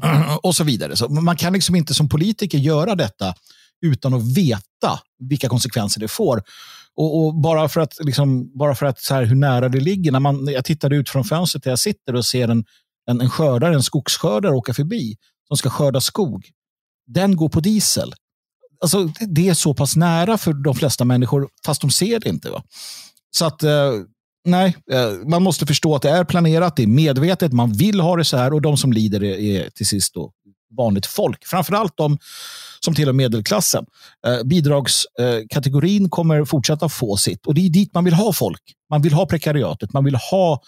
[0.43, 0.95] och så vidare.
[0.95, 3.33] Så man kan liksom inte som politiker göra detta
[3.81, 6.43] utan att veta vilka konsekvenser det får.
[6.95, 10.11] Och, och, bara för att, liksom, bara för att så här, hur nära det ligger.
[10.11, 12.65] När man, jag tittar ut från fönstret där jag sitter och ser en,
[13.09, 15.17] en, en skördare, en skogsskördare åka förbi
[15.47, 16.49] som ska skörda skog.
[17.07, 18.13] Den går på diesel.
[18.81, 22.49] Alltså, det är så pass nära för de flesta människor, fast de ser det inte.
[22.49, 22.63] Va?
[23.31, 23.91] Så att, eh,
[24.45, 28.15] nej, eh, man måste förstå att det är planerat, det är medvetet, man vill ha
[28.15, 30.32] det så här och de som lider är, är till sist då
[30.77, 31.45] vanligt folk.
[31.45, 32.17] Framförallt de
[32.80, 33.86] som tillhör medelklassen.
[34.27, 38.62] Eh, bidragskategorin eh, kommer fortsätta få sitt och det är dit man vill ha folk.
[38.89, 40.62] Man vill ha prekariatet, man vill ha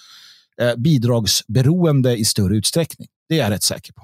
[0.61, 3.07] eh, bidragsberoende i större utsträckning.
[3.29, 4.01] Det är jag rätt säker på.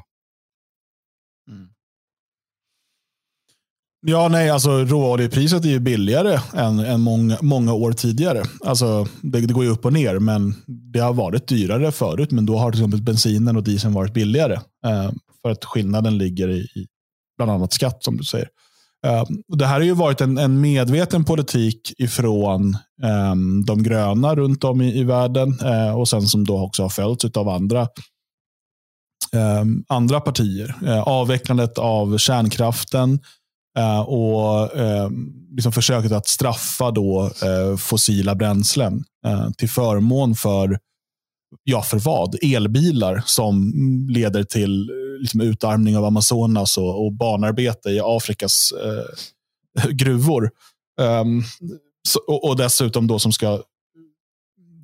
[4.01, 8.43] Ja, nej, alltså råoljepriset är ju billigare än, än många, många år tidigare.
[8.65, 12.31] Alltså, det, det, går ju upp och ner, men det har varit dyrare förut.
[12.31, 14.53] Men då har till exempel bensinen och dieseln varit billigare.
[14.85, 16.87] Eh, för att skillnaden ligger i, i
[17.37, 18.47] bland annat skatt som du säger.
[19.07, 19.23] Uh,
[19.57, 23.35] det här har ju varit en, en medveten politik ifrån eh,
[23.65, 27.25] de gröna runt om i, i världen eh, och sen som då också har följts
[27.25, 27.87] av andra,
[29.33, 30.75] ehm, andra partier.
[30.85, 33.19] Eh, avvecklandet av kärnkraften
[34.05, 34.69] och
[35.55, 37.31] liksom försöket att straffa då,
[37.77, 39.03] fossila bränslen
[39.57, 40.79] till förmån för
[41.63, 42.35] ja, för vad?
[42.43, 43.73] Elbilar som
[44.09, 48.73] leder till liksom, utarmning av Amazonas och, och barnarbete i Afrikas
[49.89, 50.51] gruvor.
[51.01, 51.43] Um,
[52.07, 53.61] så, och, och, dessutom då som ska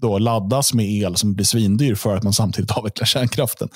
[0.01, 3.69] då laddas med el som blir svindyr för att man samtidigt avvecklar kärnkraften.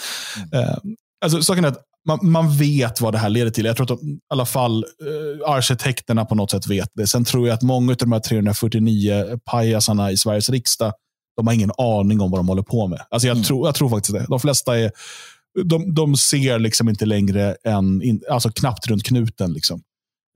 [0.54, 0.66] Mm.
[0.66, 0.76] Uh,
[1.22, 3.66] alltså, saken är att man, man, vet vad det här leder till.
[3.66, 7.08] Jag tror att de, i alla fall uh, arkitekterna på något sätt vet det.
[7.08, 10.94] Sen tror jag att många av de här 349 pajasarna i Sveriges riksdag
[11.38, 13.00] De har ingen aning om vad de håller på med.
[13.10, 13.44] Alltså jag, Mm.
[13.46, 14.26] tror, jag tror faktiskt det.
[14.30, 14.92] De flesta är,
[15.64, 19.54] de, de ser liksom inte längre än, in, alltså knappt runt knuten.
[19.54, 19.82] Liksom.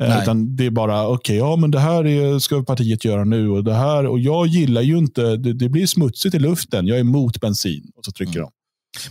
[0.03, 0.21] Eh.
[0.21, 3.63] Utan det är bara, okej, ja men det här är, ska partiet göra nu och
[3.63, 7.01] det här, och jag gillar ju inte, det, det blir smutsigt i luften, jag är
[7.01, 7.91] emot bensin.
[7.95, 8.43] Och så trycker Mm.
[8.43, 8.51] de.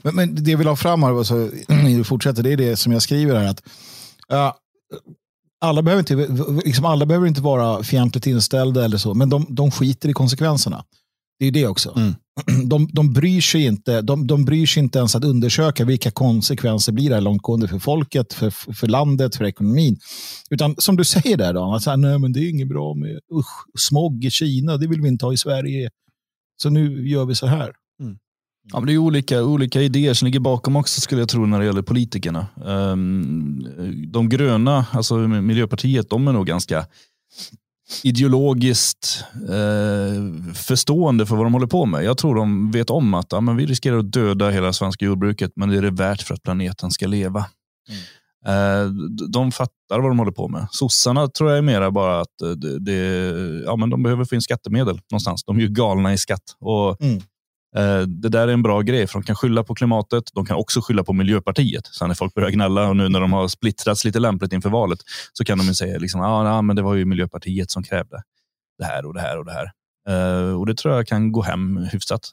[0.02, 2.92] Men, men det jag vill ha fram här, alltså, du fortsätter, det är det som
[2.92, 3.48] jag skriver här.
[3.48, 3.62] Att,
[4.28, 4.56] ja,
[5.60, 9.70] alla, behöver inte, liksom alla behöver inte vara fientligt inställda eller så, men de, de
[9.70, 10.84] skiter i konsekvenserna.
[11.38, 11.92] Det är det också.
[11.96, 12.14] Mm.
[12.68, 16.92] De, de, bryr sig inte, de, de bryr sig inte ens att undersöka vilka konsekvenser
[16.92, 19.98] blir det här långtgående för folket, för, för landet, för ekonomin.
[20.50, 22.94] Utan som du säger där, då, att så här, nej, men det är inget bra
[22.94, 25.90] med usch, smog i Kina, det vill vi inte ha i Sverige.
[26.62, 27.72] Så nu gör vi så här.
[28.72, 31.58] Ja, men det är olika, olika idéer som ligger bakom också skulle jag tro när
[31.58, 32.46] det gäller politikerna.
[32.66, 33.66] Ehm,
[34.12, 36.86] de gröna, alltså Miljöpartiet, de är nog ganska
[38.02, 42.04] ideologiskt eh, förstående för vad de håller på med.
[42.04, 45.52] Jag tror de vet om att ja, men vi riskerar att döda hela svenska jordbruket,
[45.56, 47.38] men det är det värt för att planeten ska leva.
[48.46, 50.66] Eh, d- de fattar vad de håller på med.
[50.70, 52.92] Sossarna tror jag är mera bara att eh, det, det,
[53.66, 55.44] ja, men de behöver få in skattemedel någonstans.
[55.44, 56.42] De är ju galna i skatt.
[56.60, 57.22] Och Mm.
[57.76, 60.24] Eh, Det där är en bra grej, för de kan skylla på klimatet.
[60.34, 61.86] De kan också skylla på Miljöpartiet.
[61.86, 64.98] Sen när folk börjar gnälla och nu när de har splittrats lite lämpligt inför valet
[65.32, 68.22] så kan de säga liksom, ah, nej, men det var ju Miljöpartiet som krävde
[68.78, 69.70] det här och det här och det här.
[70.08, 72.30] Eh, och det tror jag kan gå hem hyfsat.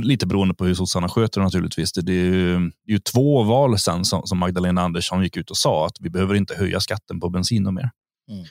[0.00, 1.92] Lite beroende på hur sossarna sköter naturligtvis.
[1.92, 5.36] Det, det, är ju, det är ju två val sen som, som Magdalena Andersson gick
[5.36, 7.90] ut och sa att vi behöver inte höja skatten på bensin och mer.
[8.30, 8.44] Mm.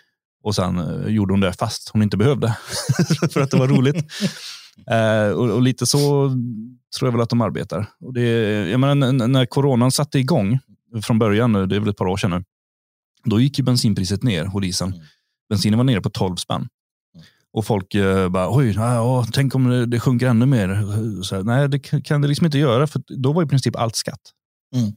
[0.44, 2.58] Och sen eh, gjorde hon det fast hon inte behövde.
[3.32, 3.96] för att det var roligt.
[4.92, 6.00] Eh, och, och lite så
[7.00, 7.90] tror jag väl att de arbetar.
[8.00, 8.22] Och det,
[8.70, 10.60] jag menar, när coronan satte igång
[11.04, 12.44] från början, nu, det är väl ett par år sedan nu,
[13.24, 14.94] då gick ju bensinpriset ner och dieseln.
[14.94, 15.06] Mm.
[15.50, 16.68] Bensinen var nere på 12 spänn.
[17.54, 20.84] Och folk eh, bara, oj, ja, tänk om det, det sjunker ännu mer.
[21.24, 23.96] Så nej, det kan- kan det liksom inte göra, för då var i princip allt
[23.96, 24.22] skatt.
[24.76, 24.92] Mm.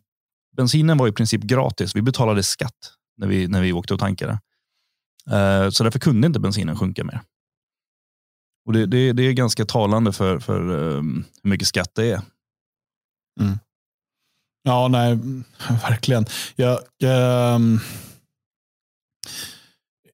[0.56, 1.96] Bensinen var i princip gratis.
[1.96, 4.32] Vi betalade skatt när vi, när vi åkte och tankade.
[5.30, 7.20] Eh, så därför kunde inte bensinen sjunka mer.
[8.68, 11.02] Och det, det, det är ganska talande för, för eh,
[11.42, 12.20] hur mycket skatt det är.
[14.62, 15.44] Ja, nej, mm,
[15.82, 16.26] verkligen.
[16.56, 17.80] Jag, ehm,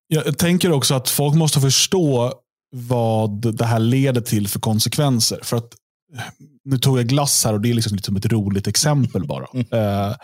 [0.07, 2.33] jag tänker också att folk måste förstå
[2.77, 5.39] vad det här leder till för konsekvenser.
[5.43, 5.75] För att
[6.17, 6.23] eh,
[6.65, 9.47] Nu tog jag glass här och det är liksom lite som ett roligt exempel bara.
[9.55, 10.17] Eh,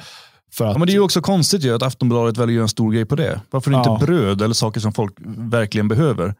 [0.52, 2.62] för att, Ja, men det är ju också konstigt ju att Aftonbladet väljer att göra
[2.62, 3.40] en stor grej på det.
[3.50, 3.98] Varför inte Ja.
[3.98, 6.34] bröd eller saker som folk verkligen behöver?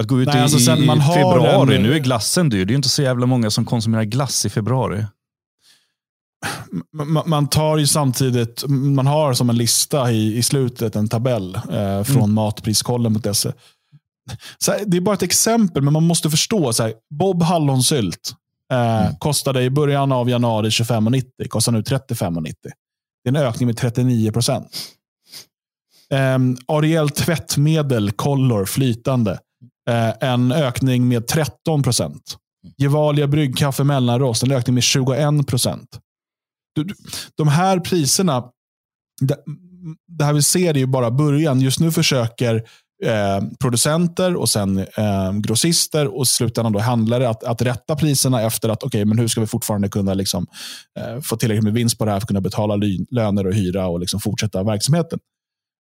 [0.00, 2.48] Att gå ut Nej, i, alltså sen i man har februari, en- nu är glassen
[2.48, 2.64] dyr.
[2.64, 5.04] Det är ju inte så jävla många som konsumerar glass i februari.
[6.92, 11.54] man, man tar ju samtidigt, man har som en lista i, i slutet en tabell
[11.54, 13.52] eh, från matpriskollen.se.
[14.58, 16.72] Så här, det är bara ett exempel, men man måste förstå.
[16.72, 18.34] Så här, Bob hallonsylt
[18.72, 21.48] eh, kostade i början av januari 25,90.
[21.48, 22.54] Kostar nu 35,90.
[23.24, 24.68] Det är en ökning med 39 procent.
[26.34, 29.38] Um, Ariel tvättmedel, Color, flytande.
[29.90, 32.36] Eh, en ökning med 13 procent.
[32.78, 35.88] Gevalia bryggkaffe mellanrost, en ökning med 21 procent.
[37.36, 38.44] De här priserna,
[39.20, 39.36] det,
[40.08, 41.60] det här vi ser är ju bara början.
[41.60, 42.54] Just nu försöker
[43.04, 48.42] eh, producenter och sen eh, grossister och i slutändan då handlare att, att rätta priserna
[48.42, 50.46] efter att okej, men hur ska vi fortfarande kunna liksom,
[50.98, 52.76] eh, få tillräckligt med vinst på det här för att kunna betala
[53.10, 55.18] löner och hyra och liksom fortsätta verksamheten.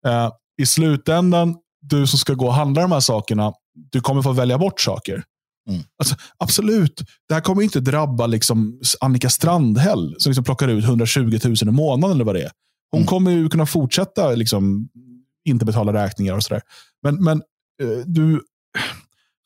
[0.06, 0.32] Eh,
[0.62, 3.52] I slutändan, du som ska gå och handla de här sakerna,
[3.90, 5.24] du kommer få välja bort saker.
[5.68, 5.82] Mm.
[5.98, 11.38] Alltså, absolut, det här kommer inte drabba liksom Annika Strandhäll som liksom plockar ut 120
[11.44, 12.50] 000 i månaden eller vad det är.
[12.90, 13.06] Hon Mm.
[13.06, 14.88] kommer ju kunna fortsätta liksom,
[15.44, 16.62] inte betala räkningar och sådär.
[17.02, 17.42] Men, men
[17.82, 18.42] eh, du,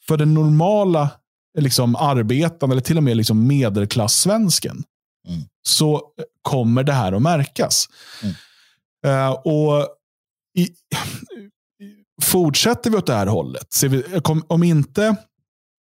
[0.07, 1.11] för den normala
[1.59, 4.83] liksom, arbetaren eller till och med liksom medelklass-svensken
[5.29, 5.41] Mm.
[5.63, 6.03] så
[6.43, 7.87] kommer det här att märkas.
[8.23, 8.35] Mm.
[9.07, 9.87] Eh, och
[10.59, 10.69] i,
[12.23, 15.17] fortsätter vi åt det här hållet, ser vi, kom, om inte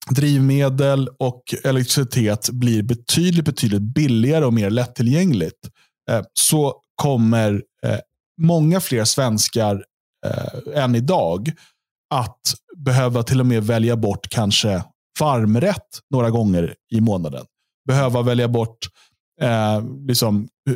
[0.09, 5.69] drivmedel och elektricitet blir betydligt, betydligt billigare och mer lättillgängligt,
[6.09, 7.99] eh, så kommer eh,
[8.41, 9.83] många fler svenskar
[10.25, 11.51] eh, än idag
[12.13, 12.39] att
[12.77, 14.83] behöva till och med välja bort kanske
[15.17, 17.45] farmrätt några gånger i månaden.
[17.87, 18.77] Behöva välja bort
[19.41, 20.75] eh, liksom, eh,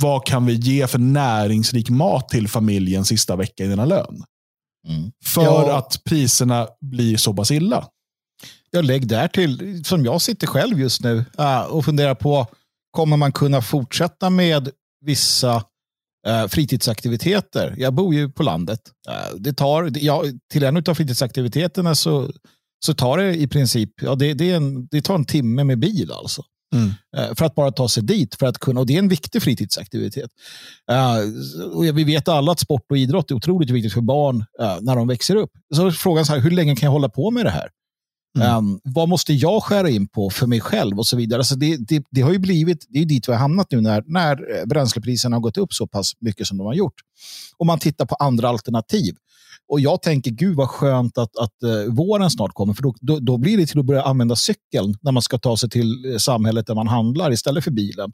[0.00, 4.22] vad kan vi ge för näringsrik mat till familjen sista veckan i denna lön.
[4.88, 5.12] Mm.
[5.24, 5.78] För Ja.
[5.78, 7.88] att priserna blir så pass illa.
[8.70, 12.46] Jag lägg där till, som jag sitter själv just nu äh, och funderar på,
[12.90, 14.70] kommer man kunna fortsätta med
[15.04, 15.64] vissa
[16.26, 17.74] äh, fritidsaktiviteter?
[17.78, 18.80] Jag bor ju på landet.
[19.08, 22.32] Äh, det tar, ja, till en av fritidsaktiviteterna så
[22.84, 25.78] så tar det i princip ja, det, det, är en, det tar en timme med
[25.78, 26.12] bil.
[26.12, 26.42] alltså.
[26.74, 26.90] Mm.
[27.16, 28.34] Eh, För att bara ta sig dit.
[28.34, 30.30] För att kunna, och det är en viktig fritidsaktivitet.
[30.90, 31.16] Eh,
[31.72, 34.96] och vi vet alla att sport och idrott är otroligt viktigt för barn eh, när
[34.96, 35.50] de växer upp.
[35.74, 37.68] Så är frågan så här, hur länge kan jag hålla på med det här?
[38.38, 38.56] Mm.
[38.56, 41.40] Um, vad måste jag skära in på för mig själv och så vidare.
[41.40, 44.02] Alltså det, det, det har ju blivit, det är dit vi har hamnat nu när,
[44.06, 46.94] när bränslepriserna har gått upp så pass mycket som de har gjort.
[47.56, 49.14] Och man tittar på andra alternativ.
[49.68, 53.18] Och jag tänker, gud vad skönt att, att uh, våren snart kommer, för då, då,
[53.18, 56.18] då, blir det till att börja använda cykeln när man ska ta sig till uh,
[56.18, 58.12] samhället där man handlar istället för bilen.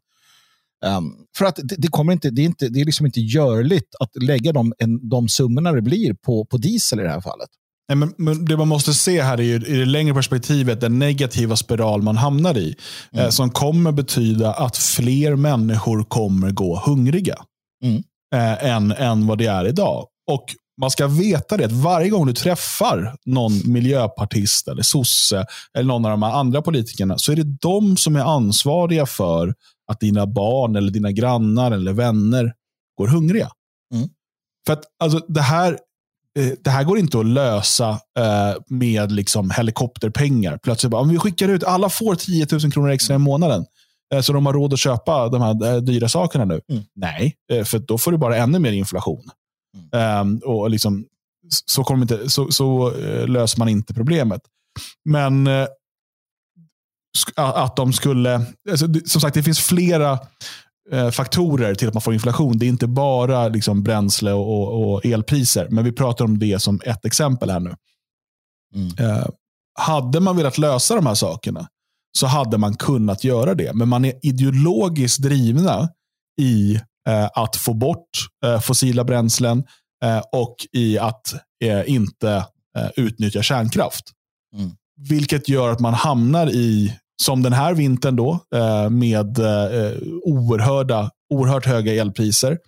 [0.85, 3.95] Um, för att det, det, kommer inte, det, är inte, det är liksom inte görligt
[4.01, 7.49] att lägga de, en, de summorna det blir på, på diesel i det här fallet.
[7.89, 10.99] Nej, men, men det man måste se här är ju i det längre perspektivet den
[10.99, 12.77] negativa spiral man hamnar i.
[13.13, 13.25] Mm.
[13.25, 17.37] Eh, som kommer betyda att fler människor kommer gå hungriga.
[17.85, 18.03] Mm.
[18.35, 20.07] Eh, än, än vad det är idag.
[20.31, 20.45] Och
[20.81, 26.05] man ska veta det att varje gång du träffar någon miljöpartist eller sosse eller någon
[26.05, 29.55] av de här andra politikerna så är det de som är ansvariga för
[29.93, 32.53] att dina barn eller dina grannar eller vänner
[32.99, 33.51] går hungriga.
[33.95, 34.09] Mm.
[34.67, 35.79] För att alltså, det här
[36.39, 40.59] eh, det här går inte att lösa eh, med liksom helikopterpengar.
[40.63, 43.67] Plötsligt bara, om vi skickar ut, alla får 10 000 kronor extra i månaden.
[44.15, 46.61] Eh, så de har råd att köpa de här dyra sakerna nu.
[46.71, 46.83] Mm.
[46.95, 49.31] Nej, för då får du bara ännu mer inflation.
[49.93, 51.07] Ehm, och liksom,
[51.65, 54.43] så, kommer inte, så, så eh, löser man inte problemet.
[55.05, 55.49] Men
[57.19, 58.47] sk- att de skulle...
[58.71, 60.19] Alltså, som sagt, det finns flera
[60.93, 62.59] eh, faktorer till att man får inflation.
[62.59, 65.69] Det är inte bara liksom, bränsle och, och, och elpriser.
[65.71, 67.75] Men vi pratar om det som ett exempel här nu.
[68.75, 68.89] Mm.
[68.99, 69.27] Eh,
[69.79, 71.69] hade man velat lösa de här sakerna
[72.19, 73.73] så hade man kunnat göra det.
[73.75, 75.89] Men man är ideologiskt drivna
[76.41, 76.81] i
[77.35, 78.09] att få bort
[78.45, 79.65] eh, fossila bränslen
[80.05, 82.31] eh, och i att eh, inte
[82.79, 84.05] eh, utnyttja kärnkraft.
[84.57, 84.71] Mm.
[85.09, 91.11] Vilket gör att man hamnar i, som den här vintern då, eh, med eh, oerhörda,
[91.35, 92.59] oerhört höga elpriser.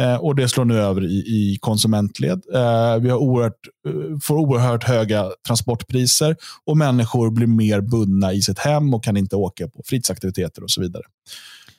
[0.00, 2.42] Eh, och det slår nu över i, i konsumentled.
[2.54, 6.36] Eh, vi har oerhört, eh, får oerhört höga transportpriser
[6.66, 10.70] och människor blir mer bundna i sitt hem och kan inte åka på fritidsaktiviteter och
[10.70, 11.02] så vidare.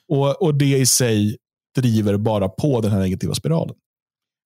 [0.08, 1.36] Och, och det i sig
[1.74, 3.74] driver bara på den här negativa spiralen.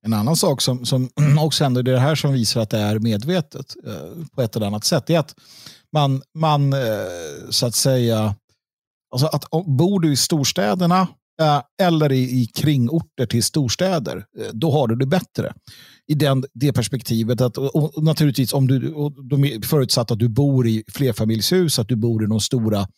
[0.07, 2.79] En annan sak som, som också händer, det är det här som visar att det
[2.79, 5.35] är medvetet eh, på ett eller annat sätt, är att
[5.93, 6.79] man, man eh,
[7.51, 8.35] så att säga,
[9.13, 11.09] alltså att om- bor du i storstäderna
[11.41, 15.55] eh, eller i, i kringorter till storstäder, eh, då har du det bättre.
[16.07, 20.29] I den, det perspektivet att, och, och naturligtvis om du, och de förutsatt att du
[20.29, 22.89] bor i flerfamiljshus, att du bor i de stora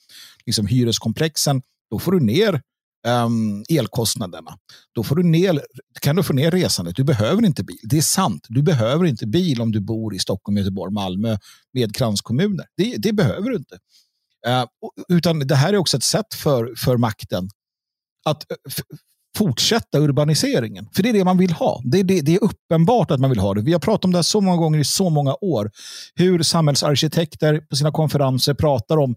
[0.46, 2.60] liksom, hyreskomplexen, då får du ner
[3.06, 4.59] um, elkostnaderna.
[4.94, 5.62] Då får du ner,
[6.00, 6.96] kan du få ner resandet.
[6.96, 7.78] Du behöver inte bil.
[7.82, 8.46] Det är sant.
[8.48, 11.38] Du behöver inte bil om du bor i Stockholm, Göteborg, Malmö
[11.72, 12.66] med kranskommuner.
[12.76, 13.74] Det, det behöver du inte.
[14.46, 14.64] Uh,
[15.09, 17.48] utan det här är också ett sätt för, för makten
[18.24, 18.56] att eh,
[19.37, 20.88] fortsätta urbaniseringen.
[20.94, 21.80] För det är det man vill ha.
[21.85, 23.61] Det är, det, det är uppenbart att man vill ha det.
[23.61, 25.70] Vi har pratat om det här så många gånger i så många år.
[26.14, 29.14] Hur samhällsarkitekter på sina konferenser pratar om,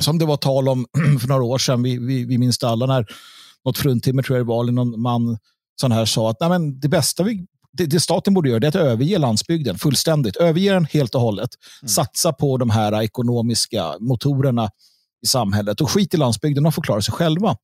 [0.00, 0.86] som det var tal om
[1.20, 3.06] för några år sedan, vi, vi, vi minns det alla när
[3.64, 5.38] något fruntimmer tror jag det var, eller någon man
[5.80, 8.68] sån här sa att Nej, men det bästa vi, det, det staten borde göra är
[8.68, 10.36] att överge landsbygden fullständigt.
[10.36, 11.50] Överge den helt och hållet.
[11.86, 14.70] Satsa på de här ekonomiska motorerna
[15.22, 17.56] i samhället och skit i landsbygden, de får klara sig själva.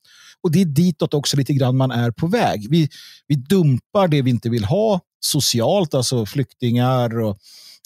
[0.42, 2.66] Och det är ditåt också lite grann man är på väg.
[2.70, 2.88] Vi,
[3.27, 7.38] vi dumpar det vi inte vill ha socialt, alltså flyktingar och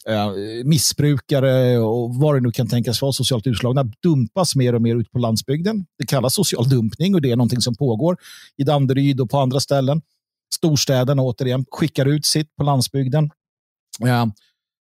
[0.08, 4.96] eh, missbrukare och vad det nu kan tänkas vara, socialt utslagna, dumpas mer och mer
[4.96, 5.86] ut på landsbygden.
[5.98, 8.16] Det kallas social dumpning och det är någonting som pågår
[8.56, 10.02] i Danderyd och på andra ställen.
[10.54, 13.30] Storstäderna återigen skickar ut sitt på landsbygden.
[13.98, 14.30] Ja.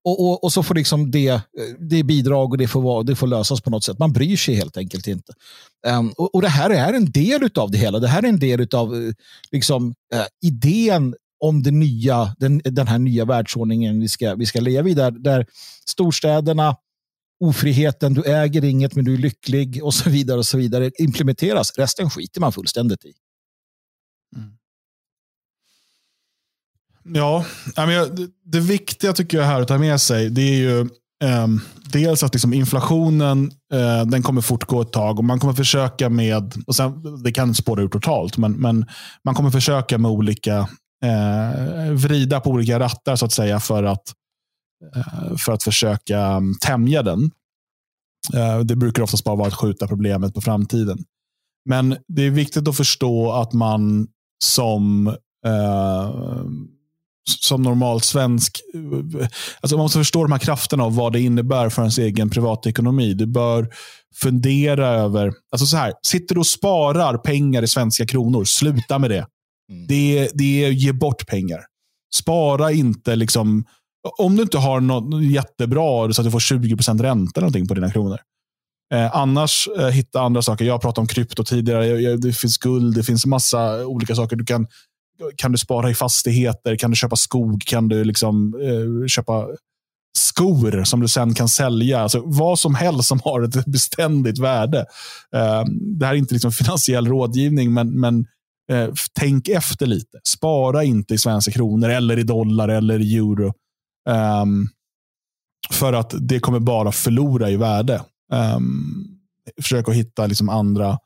[0.05, 1.39] Och, och, och så får liksom det, eh,
[1.79, 3.99] det bidrag och det får, vara, det får lösas på något sätt.
[3.99, 5.33] Man bryr sig helt enkelt inte.
[5.87, 7.99] Um, och, och det här är en del av det hela.
[7.99, 9.13] Det här är en del av
[9.51, 14.59] liksom, uh, idén om det nya, den, den här nya världsordningen vi ska, vi ska
[14.59, 14.93] leva i.
[14.93, 15.45] Där, där
[15.85, 16.75] storstäderna,
[17.39, 21.77] ofriheten, du äger inget men du är lycklig och så vidare och så vidare implementeras.
[21.77, 23.13] Resten skiter man fullständigt i.
[24.35, 24.57] Mm.
[27.03, 30.41] Ja, ja, men jag, det, det viktiga tycker jag här att ta med sig, det
[30.41, 30.89] är ju
[31.23, 36.09] ehm, dels att liksom inflationen eh, den kommer fortgå ett tag och man kommer försöka
[36.09, 38.85] med, och sen, det kan spåra ur totalt, men, men
[39.23, 40.69] man kommer försöka med olika,
[41.03, 44.13] eh, vrida på olika rattar så att säga för att,
[44.95, 47.31] eh, för att försöka mm, tämja den.
[48.33, 51.03] Eh, det brukar oftast bara vara att skjuta problemet på framtiden.
[51.65, 54.07] Men det är viktigt att förstå att man
[54.43, 55.07] som
[55.45, 56.11] eh,
[57.25, 58.61] som normal svensk,
[59.61, 63.13] alltså man måste förstå de här krafterna och vad det innebär för ens egen privatekonomi.
[63.13, 63.69] Du bör
[64.15, 69.09] fundera över, alltså så här, sitter du och sparar pengar i svenska kronor, sluta med
[69.09, 69.25] det.
[69.69, 69.87] Mm.
[69.87, 71.65] Det, det är ge bort pengar.
[72.15, 73.65] Spara inte, liksom,
[74.17, 77.91] om du inte har något jättebra så att du får 20% ränta någonting på dina
[77.91, 78.19] kronor.
[78.93, 80.65] Eh, annars eh, hitta andra saker.
[80.65, 81.87] Jag pratade om krypto tidigare.
[81.87, 84.35] Jag, jag, det finns guld, det finns massa olika saker.
[84.35, 84.67] Du kan,
[85.35, 86.75] kan du spara i fastigheter?
[86.75, 87.63] Kan du köpa skog?
[87.65, 89.47] Kan du liksom, eh, köpa
[90.17, 91.99] skor som du sen kan sälja.
[91.99, 94.79] Alltså, vad som helst som har ett beständigt värde.
[95.35, 95.63] Eh,
[95.99, 98.25] det här är inte liksom finansiell rådgivning, men, men
[98.71, 98.89] eh,
[99.19, 100.19] tänk efter lite.
[100.27, 103.53] Spara inte i svenska kronor, eller i dollar eller i euro.
[104.41, 104.69] Um,
[105.71, 108.01] för att det kommer bara förlora i värde.
[108.31, 109.19] Um,
[109.61, 110.97] försök att hitta liksom andra,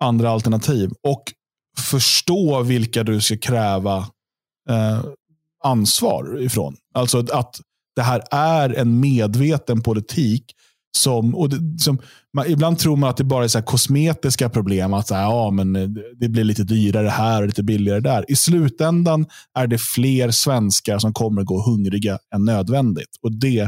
[0.00, 0.90] andra alternativ.
[1.02, 1.22] Och
[1.78, 3.96] förstå vilka du ska kräva
[4.70, 5.04] eh,
[5.64, 6.76] ansvar ifrån.
[6.94, 7.60] Alltså att
[7.96, 10.44] det här är en medveten politik
[10.98, 11.98] som, och det, som
[12.34, 14.94] man, ibland tror man att det bara är så kosmetiska problem.
[14.94, 15.72] Att så här, ja, men
[16.20, 18.24] det blir lite dyrare här och lite billigare där.
[18.28, 19.26] I slutändan
[19.58, 23.16] är det fler svenskar som kommer gå hungriga än nödvändigt.
[23.22, 23.60] Och Det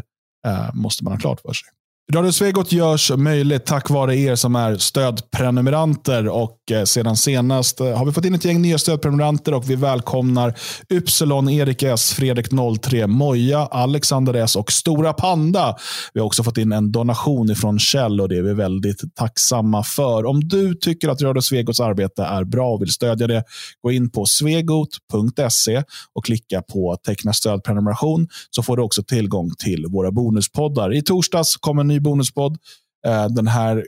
[0.46, 1.68] eh, måste man ha klart för sig.
[2.12, 7.98] Radio Svegot görs möjligt tack vare er som är stödprenumeranter och eh, sedan senast eh,
[7.98, 10.54] har vi fått in ett gäng nya stödprenumeranter och vi välkomnar
[10.92, 12.46] Ypsilon, Erik S, Fredrik
[12.82, 15.76] 03, Moja, Alexander S och Stora Panda.
[16.14, 19.82] Vi har också fått in en donation från Kjell och det är vi väldigt tacksamma
[19.82, 20.26] för.
[20.26, 23.44] Om du tycker att Radio Svegots arbete är bra och vill stödja det,
[23.82, 25.82] gå in på svegot.se
[26.14, 30.94] och klicka på teckna stödprenumeration så får du också tillgång till våra bonuspoddar.
[30.94, 32.58] I torsdags kommer en ny bonuspodd.
[33.06, 33.84] Eh, den här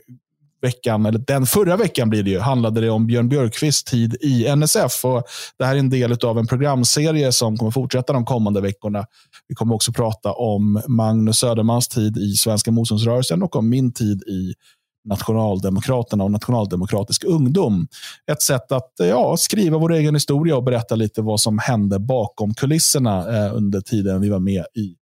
[0.63, 4.47] veckan, eller den förra veckan blir det ju, handlade det om Björn Björkqvists tid i
[4.55, 5.05] NSF.
[5.05, 5.23] Och
[5.57, 9.05] det här är en del av en programserie som kommer fortsätta de kommande veckorna.
[9.47, 14.23] Vi kommer också prata om Magnus Södermans tid i Svenska motståndsrörelsen och om min tid
[14.23, 14.53] i
[15.05, 17.87] Nationaldemokraterna och Nationaldemokratisk ungdom.
[18.31, 21.99] Ett sätt att eh, ja, skriva vår egen historia och berätta lite vad som hände
[21.99, 24.95] bakom kulisserna eh, under tiden vi var med i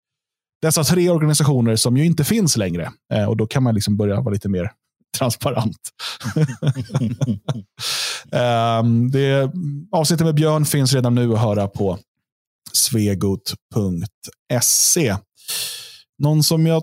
[0.63, 2.93] dessa tre organisationer som ju inte finns längre.
[3.13, 4.71] Eh, och Då kan man liksom börja vara lite mer
[5.19, 5.79] transparent.
[8.83, 9.53] um, det,
[9.91, 11.99] avsnittet med Björn finns redan nu att höra på
[12.73, 13.57] svegot.se.
[16.19, 16.83] Någon som jag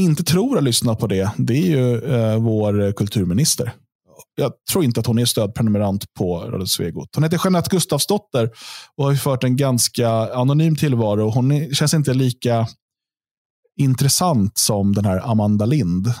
[0.00, 3.72] inte tror har lyssnat på det, det är ju uh, vår kulturminister.
[4.34, 7.08] Jag tror inte att hon är stödprenumerant på Radio Svegot.
[7.14, 8.50] Hon heter Jeanette Gustafsdotter
[8.96, 11.30] och har fört en ganska anonym tillvaro.
[11.30, 12.66] Hon är, känns inte lika
[13.76, 16.14] intressant som den här Amanda Lind.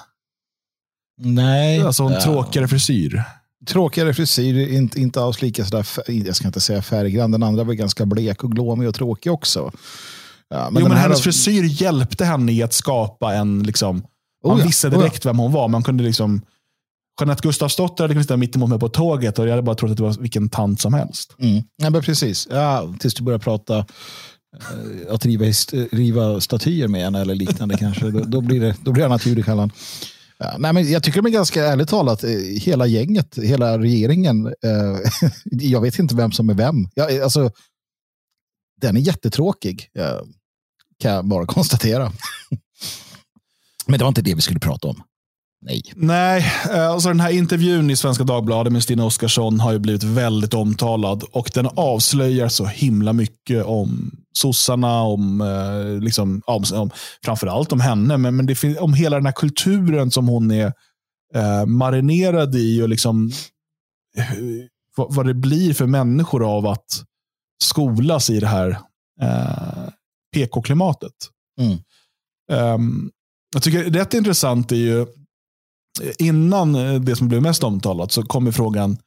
[1.18, 1.80] Nej.
[1.80, 2.20] Alltså en ja.
[2.20, 3.22] tråkigare frisyr.
[3.66, 7.30] Tråkigare frisyr, inte, inte alls lika sådär, jag ska inte säga färggrann.
[7.30, 9.72] Den andra var ganska blek och glåmig och tråkig också.
[10.48, 13.96] Ja, men jo, men hennes frisyr hjälpte henne i att skapa en, liksom,
[14.44, 15.30] man oh ja, visste direkt oh ja.
[15.30, 15.68] vem hon var.
[15.68, 16.40] Man kunde liksom,
[17.20, 19.90] Jeanette Gustafsdotter hade kunnat sitta mitt emot mig på tåget och jag hade bara trott
[19.90, 21.36] att det var vilken tant som helst.
[21.38, 21.62] Mm.
[21.76, 22.48] Ja, men precis.
[22.50, 23.84] Ja, tills du började prata Eh,
[24.60, 25.44] Eh, att riva,
[25.92, 28.10] riva statyer med en eller liknande kanske.
[28.10, 29.44] Då, då, blir det, då blir han naturlig.
[30.38, 32.30] Ja, nej, men jag tycker de är ganska ärligt talat, eh,
[32.60, 34.46] hela gänget, hela regeringen.
[34.46, 36.88] Eh, jag vet inte vem som är vem.
[36.94, 37.50] Jag, eh, alltså,
[38.80, 39.88] den är jättetråkig,
[40.98, 42.12] kan jag bara konstatera.
[43.86, 45.02] men det var inte det vi skulle prata om.
[45.64, 45.82] Nej.
[45.96, 50.54] Nej, alltså den här intervjun i Svenska Dagbladet med Stina Oskarsson har ju blivit väldigt
[50.54, 56.90] omtalad och den avslöjar så himla mycket om sossarna, om, eh, liksom, om, om,
[57.24, 60.72] framförallt om henne, men, men det om hela den här kulturen som hon är
[61.34, 63.30] eh, marinerad i och liksom,
[64.16, 64.26] eh,
[64.96, 67.04] vad, vad, det blir för människor av att
[67.62, 68.70] skolas i det här
[69.20, 69.88] eh,
[70.34, 71.12] PK-klimatet.
[71.60, 71.78] Mm.
[72.74, 73.10] Um,
[73.54, 75.06] jag tycker rätt intressant är ju,
[76.18, 78.98] innan eh, det som blev mest omtalat så kom frågan,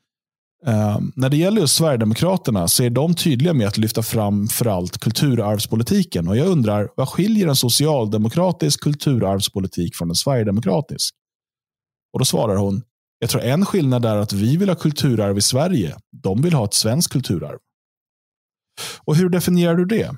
[0.66, 4.66] eh, när det gäller just Sverigedemokraterna så är de tydliga med att lyfta fram för
[4.66, 6.28] allt kulturarvspolitiken.
[6.28, 11.16] Och jag undrar, vad skiljer en socialdemokratisk kulturarvspolitik från en sverigedemokratisk?
[12.14, 12.82] Och Då svarar hon,
[13.20, 15.96] jag tror en skillnad är att vi vill ha kulturarv i Sverige.
[16.24, 17.58] De vill ha ett svenskt kulturarv.
[19.06, 20.16] Och Hur definierar du det?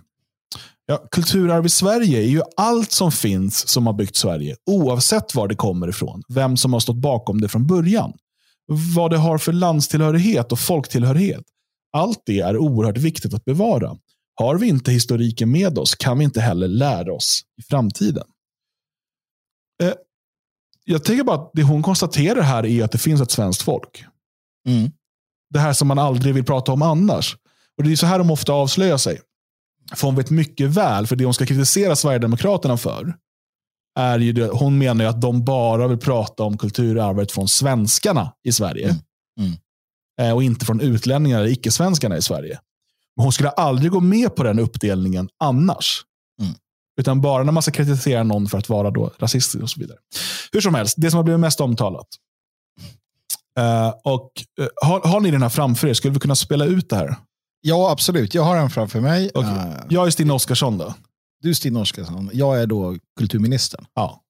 [0.89, 5.47] Ja, kulturarv i Sverige är ju allt som finns som har byggt Sverige, oavsett var
[5.47, 6.23] det kommer ifrån.
[6.29, 8.13] Vem som har stått bakom det från början
[8.67, 11.43] vad det har för landstillhörighet och folktillhörighet.
[11.93, 13.97] Allt det är oerhört viktigt att bevara.
[14.35, 18.23] Har vi inte historiken med oss kan vi inte heller lära oss i framtiden.
[19.83, 19.93] Eh,
[20.85, 24.05] jag tänker bara att det hon konstaterar här är att det finns ett svenskt folk.
[24.67, 24.91] Mm.
[25.49, 27.37] Det här som man aldrig vill prata om annars.
[27.77, 29.21] Och Det är så här de ofta avslöjar sig.
[29.95, 33.15] För hon vet mycket väl, för det hon ska kritisera Sverigedemokraterna för,
[33.99, 38.33] är ju det, hon menar ju att de bara vill prata om kulturarvet från svenskarna
[38.43, 38.85] i Sverige.
[38.85, 38.97] Mm.
[39.39, 39.57] Mm.
[40.21, 42.59] Eh, Och inte från utlänningar eller icke-svenskarna i Sverige.
[43.15, 46.03] Men hon skulle aldrig gå med på den uppdelningen annars.
[46.41, 46.53] Mm.
[46.99, 49.97] Utan bara när man ska kritisera någon för att vara då rasistisk och så vidare.
[50.51, 52.07] Hur som helst, det som har blivit mest omtalat.
[53.59, 55.93] Eh, och eh, har, har ni den här framför er?
[55.93, 57.15] Skulle vi kunna spela ut det här?
[57.61, 58.33] Ja, absolut.
[58.33, 59.31] Jag har den framför mig.
[59.33, 59.51] Okej.
[59.51, 60.93] Eh, Jag är Stina Oskarsson då.
[61.41, 63.85] Du Stina Oskarsson, jag är då kulturministern.
[63.95, 64.21] Ja.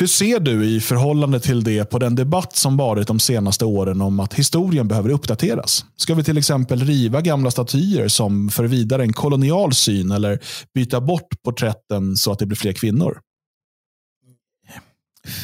[0.00, 4.00] Hur ser du i förhållande till det på den debatt som varit de senaste åren
[4.00, 5.84] om att historien behöver uppdateras?
[5.96, 10.40] Ska vi till exempel riva gamla statyer som för vidare en kolonial syn eller
[10.74, 13.20] byta bort porträtten så att det blir fler kvinnor?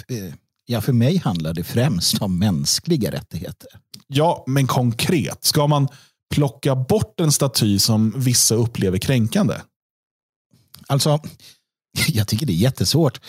[0.08, 0.34] Eh,
[0.66, 3.68] Ja, för mig handlar det främst om mänskliga rättigheter.
[4.06, 5.44] Ja, men konkret.
[5.44, 5.88] Ska man
[6.34, 9.54] plocka bort en staty som vissa upplever kränkande?
[10.86, 11.18] Alltså,
[12.08, 13.20] jag tycker det är jättesvårt.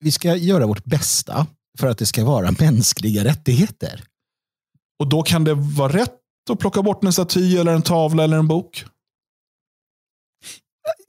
[0.00, 1.46] Vi ska göra vårt bästa
[1.78, 4.04] för att det ska vara mänskliga rättigheter.
[4.98, 6.18] Och då kan det vara rätt
[6.50, 8.84] att plocka bort en staty eller en tavla eller en bok?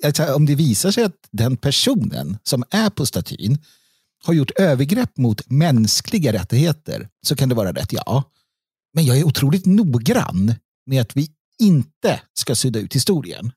[0.03, 3.57] Alltså, om det visar sig att den personen som är på statyn
[4.23, 8.23] har gjort övergrepp mot mänskliga rättigheter så kan det vara rätt, ja.
[8.93, 10.55] Men jag är otroligt noggrann
[10.85, 13.51] med att vi inte ska sudda ut historien.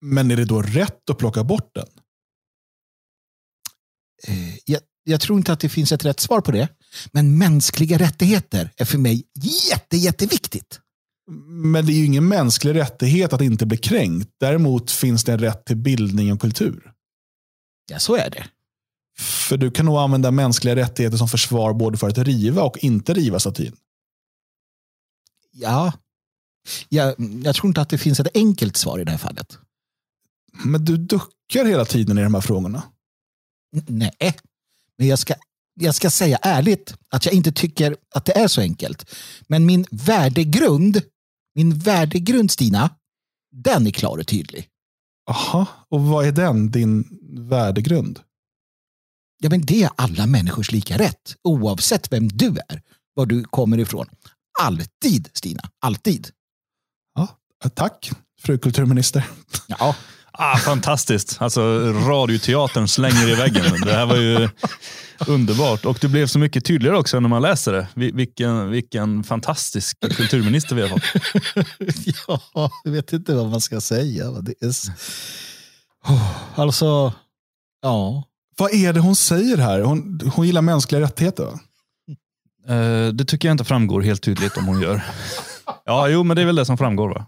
[0.00, 1.88] Men är det då rätt att plocka bort den?
[4.28, 6.68] Eh, Jag, jag tror inte att det finns ett rätt svar på det.
[7.12, 9.24] Men mänskliga rättigheter är för mig
[9.70, 10.80] jätte, jätteviktigt.
[11.46, 14.30] Men det är ju ingen mänsklig rättighet att inte bli kränkt.
[14.40, 16.92] Däremot finns det en rätt till bildning och kultur.
[17.90, 18.48] Ja, så är det.
[19.18, 23.14] För du kan nog använda mänskliga rättigheter som försvar både för att riva och inte
[23.14, 23.76] riva statyn.
[25.52, 25.92] Ja.
[26.88, 29.58] Jag, jag tror inte att det finns ett enkelt svar i det här fallet.
[30.64, 32.82] Men du duckar hela tiden i de här frågorna.
[33.76, 34.36] N- Nej,
[34.98, 35.34] men jag ska,
[35.80, 39.10] jag ska säga ärligt att jag inte tycker att det är så enkelt.
[39.46, 41.02] Men min värdegrund,
[41.54, 42.90] min värdegrund Stina,
[43.52, 44.68] den är klar och tydlig.
[45.30, 48.20] Aha, och vad är den, din värdegrund?
[49.42, 52.82] Ja, men det är alla människors lika rätt, oavsett vem du är,
[53.14, 54.06] var du kommer ifrån.
[54.60, 55.62] Alltid, Stina.
[55.80, 56.30] Alltid.
[57.74, 58.10] Tack,
[58.42, 59.24] fru kulturminister.
[59.66, 59.94] Ja,
[60.32, 61.36] Ah, fantastiskt.
[61.40, 61.60] Alltså
[61.92, 63.80] radioteatern slänger i väggen.
[63.84, 64.48] Det här var ju
[65.26, 65.84] underbart.
[65.84, 67.86] Och det blev så mycket tydligare också när man läser det.
[67.94, 71.02] Vi- Vilken, vilken fantastisk kulturminister vi har fått.
[72.54, 74.30] ja, jag vet inte vad man ska säga.
[74.30, 74.68] Det är...
[76.08, 77.12] Oh, Alltså,
[77.82, 78.24] ja.
[78.58, 79.80] Vad är det hon säger här?
[79.80, 81.44] Hon, hon gillar mänskliga rättigheter.
[81.44, 81.60] va?
[82.74, 85.02] Eh, det tycker jag inte framgår helt tydligt om hon gör.
[85.90, 87.08] Ja, jo, men det är väl det som framgår.
[87.08, 87.26] va?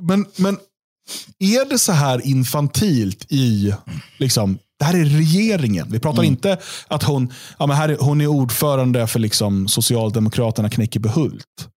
[0.00, 0.58] Men, men
[1.38, 3.74] är det så här infantilt i,
[4.18, 5.86] liksom, det här är regeringen.
[5.90, 6.32] Vi pratar Mm.
[6.32, 11.68] inte att hon, ja, men här är, hon är ordförande för liksom Socialdemokraterna Knäckebyhult.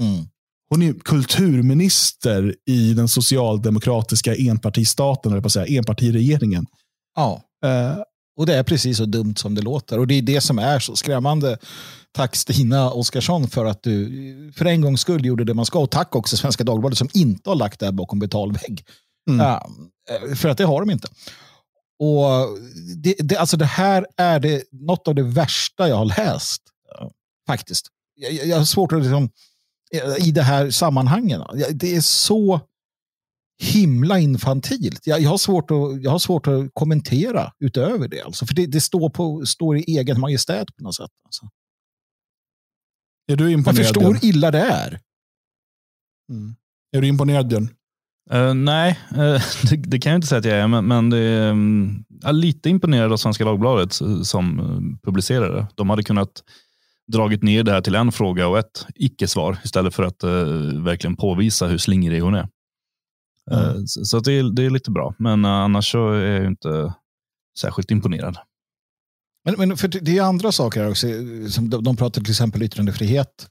[0.00, 0.24] Mm.
[0.70, 6.66] Hon är kulturminister i den socialdemokratiska enpartistaten, eller på att säga, enpartiregeringen.
[7.16, 7.42] Ja.
[7.64, 7.96] Eh,
[8.36, 9.98] Och det är precis så dumt som det låter.
[9.98, 11.58] Och det är det som är så skrämmande.
[12.14, 15.78] Tack Stina Oskarsson för att du för en gångs skull gjorde det man ska.
[15.78, 18.84] Och tack också Svenska Dagbladet som inte har lagt det här bakom betalvägg.
[19.30, 19.46] Mm.
[19.46, 19.68] Ja,
[20.36, 21.08] för att det har de inte.
[21.98, 22.58] Och
[22.96, 26.62] det, det, alltså det här är det, något av det värsta jag har läst.
[27.46, 27.86] Faktiskt.
[28.14, 29.30] Jag, jag har svårt att liksom,
[30.18, 31.42] i det här sammanhangen.
[31.70, 32.60] Det är så
[33.62, 35.06] himla infantilt.
[35.06, 38.22] Jag, jag, har svårt att, jag har svårt att kommentera utöver det.
[38.22, 41.10] Alltså, för det, det står, på, står i egen majestät på något sätt.
[41.24, 41.48] Alltså.
[43.32, 43.84] Är du Jag imponerad?
[43.86, 44.18] förstår Björn?
[44.22, 45.00] hur illa det är.
[46.30, 46.54] Mm.
[46.96, 47.68] Är du imponerad Björn?
[48.30, 51.18] Eh, nej, eh, det, det kan jag inte säga att jag är, men, men det
[51.18, 55.66] är mm, jag är lite imponerad av Svenska Dagbladet eh, som publicerade.
[55.74, 56.42] De hade kunnat
[57.12, 60.24] dragit ner det här till en fråga och ett icke-svar istället för att
[60.84, 62.48] verkligen påvisa hur slingrig hon är.
[63.50, 63.86] Mm.
[63.86, 66.94] så så det, är, det är lite bra, men annars så är jag inte
[67.60, 68.36] särskilt imponerad.
[69.44, 71.06] Men, men för det är andra saker här också.
[71.50, 73.48] Som de, de pratar till exempel yttrandefrihet.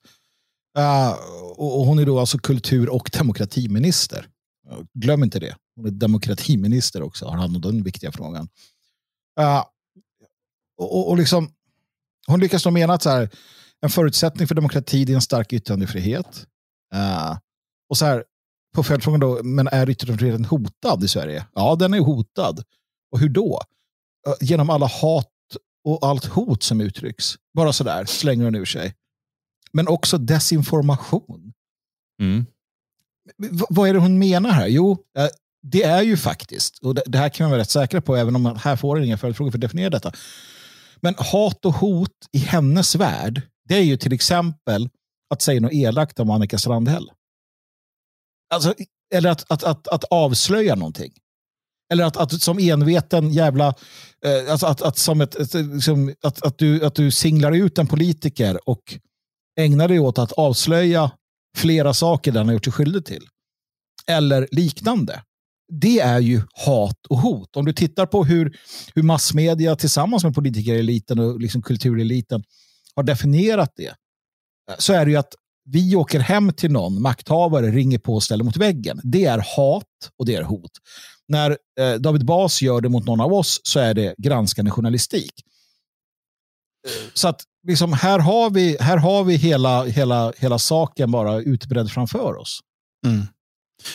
[0.77, 1.11] Uh,
[1.57, 4.27] och, och hon är då alltså kultur och demokratiminister.
[4.93, 5.55] Glöm inte det.
[5.75, 8.47] Hon är demokratiminister också, har hand om den viktiga frågan.
[9.39, 9.63] Uh,
[10.77, 11.51] och- och liksom,
[12.27, 13.29] hon lyckas då mena att så här,
[13.81, 16.47] en förutsättning för demokrati är en stark yttrandefrihet.
[16.95, 17.37] Uh,
[17.89, 18.23] och så här,
[18.75, 21.45] på följdfrågan då, men är yttrandefriheten hotad i Sverige?
[21.53, 22.63] Ja, den är hotad.
[23.11, 23.61] Och hur då?
[24.27, 25.29] Uh, genom alla hat
[25.83, 27.35] och allt hot som uttrycks.
[27.53, 28.93] Bara sådär slänger hon ur sig.
[29.71, 31.53] Men också desinformation.
[32.21, 32.45] Mm.
[33.37, 34.67] V- vad är det hon menar här?
[34.67, 35.27] Jo, eh,
[35.61, 38.41] det är ju faktiskt, och det, här kan man vara rätt säkra på, även om
[38.41, 40.11] man, här får inga följdfrågor för att definiera detta.
[41.01, 44.89] Men hat och hot i hennes värld, det är ju till exempel
[45.29, 47.11] att säga något elakt om Annika Strandhäll.
[48.53, 48.73] Alltså,
[49.13, 51.13] eller att, att, att, att avslöja någonting.
[51.93, 53.67] Eller att, att som enveten jävla,
[54.25, 57.77] eh, alltså att, att, som ett, ett, liksom, att, att, du, att du singlar ut
[57.77, 58.97] en politiker och
[59.59, 61.11] ägnar dig åt att avslöja
[61.57, 63.27] flera saker den har gjort sig skyldig till.
[64.07, 65.21] Eller liknande.
[65.81, 67.55] Det är ju hat och hot.
[67.55, 68.57] Om du tittar på hur,
[68.95, 72.43] hur massmedia tillsammans med politikereliten och liksom kultureliten
[72.95, 73.87] har definierat det.
[74.69, 75.33] Eh, så är det ju att
[75.65, 78.99] vi åker hem till någon, makthavare ringer på och ställer mot väggen.
[79.03, 80.71] Det är hat och det är hot.
[81.27, 85.33] När eh, David Bas gör det mot någon av oss så är det granskande journalistik.
[86.87, 91.39] Eh, Så att liksom, här har vi, här har vi hela, hela, hela saken bara
[91.39, 92.59] utbredd framför oss.
[93.05, 93.25] Mm.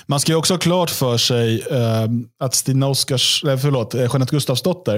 [0.06, 2.06] Man ska ju också ha klart för sig eh,
[2.38, 4.96] att Stina Oskars, eh, förlåt, Jeanette Gustafsdotter,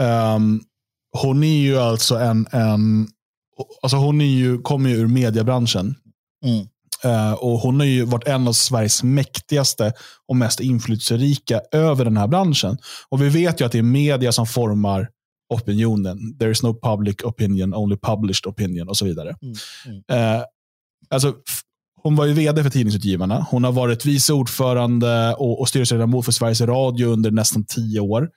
[0.00, 0.38] eh,
[1.22, 3.08] hon är ju alltså en, en
[3.82, 5.94] alltså hon är ju, kommer ju ur mediebranschen.
[6.44, 6.66] Mm.
[7.04, 9.92] Eh, och hon har ju varit en av Sveriges mäktigaste
[10.28, 12.78] och mest inflytelserika över den här branschen.
[13.08, 15.08] Och vi vet ju att det är media som formar
[15.54, 16.38] opinionen.
[16.38, 19.36] There is no public opinion, only published opinion och så vidare.
[19.42, 19.54] Mm.
[19.86, 20.36] Mm.
[20.38, 20.44] Eh,
[21.10, 21.34] alltså,
[22.02, 23.46] hon var ju vd för Tidningsutgivarna.
[23.50, 28.28] Hon har varit vice ordförande och, och styrelseledamot för Sveriges Radio under nästan tio år.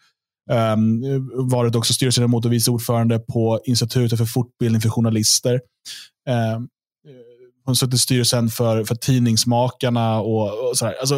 [0.51, 1.01] Um,
[1.49, 5.53] varit också styrelseledamot och vice ordförande på Institutet för fortbildning för journalister.
[6.55, 6.67] Um,
[7.65, 10.95] hon suttit i styrelsen för, för Tidningsmakarna och, och sådär.
[10.99, 11.15] Alltså,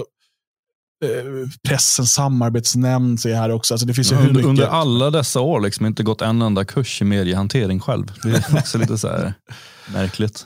[1.05, 3.73] eh, pressens samarbetsnämnd ser jag här också.
[3.73, 4.45] Alltså, det finns Under, mycket...
[4.45, 8.13] under alla dessa år liksom inte gått en enda kurs i mediehantering själv.
[8.23, 9.33] Det är också lite så här
[9.93, 10.45] märkligt.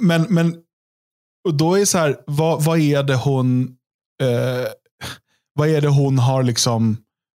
[0.00, 0.56] Men, men
[1.48, 3.76] och då är det så här, vad, vad är det hon
[4.22, 4.68] eh,
[5.54, 6.96] vad är det hon har liksom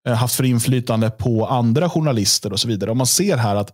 [0.09, 2.90] eh, haft för inflytande på andra journalister och så vidare.
[2.90, 3.72] Om man ser här att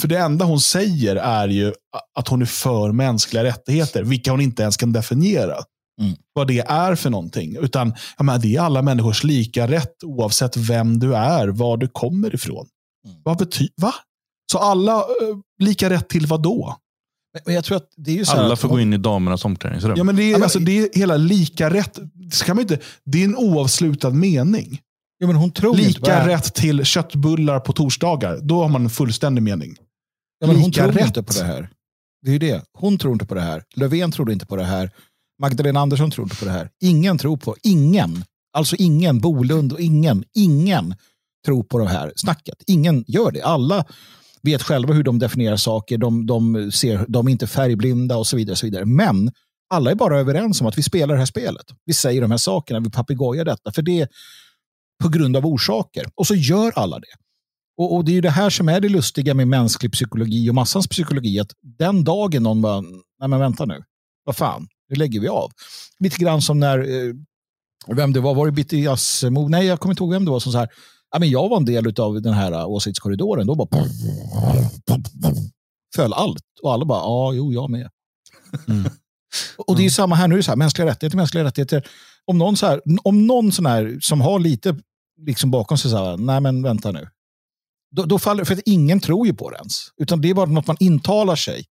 [0.00, 1.72] för det enda hon säger är ju
[2.14, 5.56] att hon är för mänskliga rättigheter, vilka hon inte ens kan definiera.
[6.00, 6.14] Mm.
[6.32, 7.56] Vad det är för någonting.
[7.60, 11.88] Utan jag menar, det är alla människors lika rätt oavsett vem du är, var du
[11.88, 12.66] kommer ifrån.
[13.06, 13.16] Mm.
[13.24, 13.94] Vad betyder, va?
[14.52, 15.04] Så alla eh,
[15.58, 16.76] lika rätt till vad då?
[17.44, 18.96] Men- jag tror att det är ju så här Alla får hon- gå in i
[18.98, 19.94] damernas omklädningsrum.
[19.96, 21.98] Ja, men det, är, alltså, det är hela lika rätt.
[22.14, 24.80] Det, ska man inte, det är en oavslutad mening.
[25.18, 26.28] Ja, men hon tror inte på det Lika här.
[26.28, 28.38] rätt till köttbullar på torsdagar.
[28.42, 29.76] Då har man en fullständig mening.
[30.40, 31.06] Ja, men hon lika tror rätt.
[31.06, 31.70] inte på det här.
[32.22, 32.64] Det är ju det.
[32.78, 33.62] Hon tror inte på det här.
[33.74, 34.90] Löfven tror inte på det här.
[35.42, 36.70] Magdalena Andersson tror inte på det här.
[36.82, 38.24] Ingen tror på, ingen,
[38.56, 40.94] alltså ingen, Bolund och ingen, ingen
[41.46, 42.54] tror på det här snacket.
[42.66, 43.42] Ingen gör det.
[43.42, 43.84] Alla
[44.42, 48.36] vet själva hur de definierar saker, de, de, ser, de är inte färgblinda och så
[48.36, 48.52] vidare.
[48.52, 48.84] Och så vidare.
[48.84, 49.32] Men
[49.70, 51.66] alla är bara överens om att vi spelar det här spelet.
[51.84, 53.72] Vi säger de här sakerna, vi papegojar detta.
[53.72, 54.08] För det
[55.02, 56.06] på grund av orsaker.
[56.14, 57.14] Och så gör alla det.
[57.76, 60.54] Och, och det är ju det här som är det lustiga med mänsklig psykologi och
[60.54, 61.40] massans psykologi.
[61.40, 63.82] Att den dagen någon bara, nej men vänta nu,
[64.24, 65.52] vad fan, nu lägger vi av.
[65.98, 67.14] Lite grann som när, eh,
[67.96, 69.48] vem det var, var det Bitti Assemo?
[69.48, 70.68] Nej, jag kommer inte ihåg vem det var som så här,
[71.10, 73.46] ja, men jag var en del av den här eh, åsiktskorridoren.
[73.46, 73.84] Då bara
[75.96, 76.42] föll allt.
[76.62, 77.90] Och alla bara, ja, jo, jag med.
[78.68, 78.84] Mm.
[79.56, 81.88] Och det är ju samma här nu, så här, mänskliga rättigheter, mänskliga rättigheter.
[82.26, 84.76] Om någon, så här, om någon sån här som har lite
[85.20, 87.08] liksom bakom sig, så här, nej men vänta nu.
[87.96, 89.88] Då, då faller, för att ingen tror ju på det ens.
[89.96, 91.64] Utan det är bara något man intalar sig.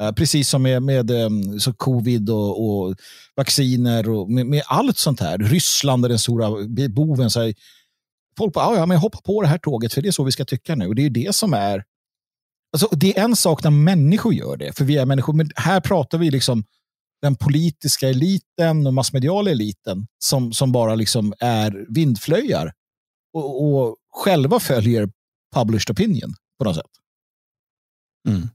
[0.00, 2.96] Eh, precis som med, med ehm, så covid och, och
[3.36, 5.38] vacciner och med, med allt sånt här.
[5.38, 6.50] Ryssland är den stora
[6.88, 7.30] boven.
[7.30, 7.54] Så här,
[8.38, 10.32] folk bara, "Ja, ja, men hoppa på det här tåget för det är så vi
[10.32, 10.86] ska tycka nu.
[10.86, 11.84] Och det är ju det som är...
[12.72, 15.32] Alltså, det är en sak när människor gör det, för vi är människor.
[15.32, 16.64] Men här pratar vi liksom
[17.24, 22.72] den politiska eliten och massmediala eliten som, som bara liksom är vindflöjar
[23.34, 25.08] och, och själva följer
[25.54, 26.90] published opinion på något sätt.
[28.28, 28.48] Mm.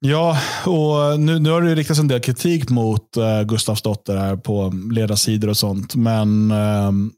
[0.00, 4.72] Ja, och nu, nu har det riktats en del kritik mot uh, Gustafsdotter här på
[4.92, 5.94] ledarsidor och sånt.
[5.94, 7.12] Men ehm,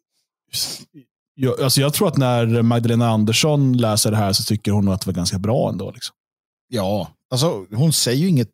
[1.35, 5.01] jag, alltså jag tror att när Magdalena Andersson läser det här så tycker hon att
[5.01, 5.91] det var ganska bra ändå.
[5.91, 6.17] Liksom.
[6.69, 8.53] Ja, alltså hon säger ju inget.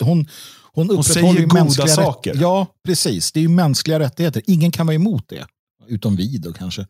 [0.00, 0.28] Hon,
[0.72, 2.36] hon, upprätthåller säger ju goda saker.
[2.40, 3.32] Ja, precis.
[3.32, 4.42] Det är ju mänskliga rättigheter.
[4.46, 5.46] Ingen kan vara emot det.
[5.88, 6.86] Utom vi då kanske.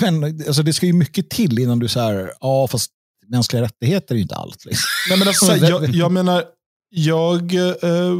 [0.00, 2.90] Men, alltså, det ska ju mycket till innan du säger, ja fast
[3.26, 4.64] mänskliga rättigheter är ju inte allt.
[4.64, 4.88] Liksom.
[5.08, 6.44] Nej, men alltså, jag, jag menar,
[6.90, 8.14] jag, eh,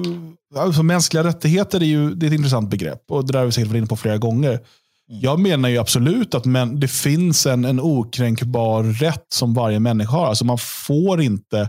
[0.57, 3.11] alltså, mänskliga rättigheter är ju det är ett intressant begrepp.
[3.11, 4.61] Och det där har vi säkert varit inne på flera gånger.
[5.09, 10.11] Jag menar ju absolut att men, det finns en, en okränkbar rätt som varje människa
[10.11, 10.27] har.
[10.27, 11.69] Alltså man får inte...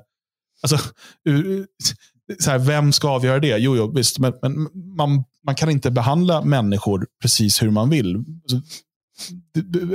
[0.62, 0.78] Alltså,
[2.40, 3.58] så här, vem ska avgöra det?
[3.58, 8.16] Jo, jo visst, men, men man, man kan inte behandla människor precis hur man vill.
[8.16, 8.62] Alltså,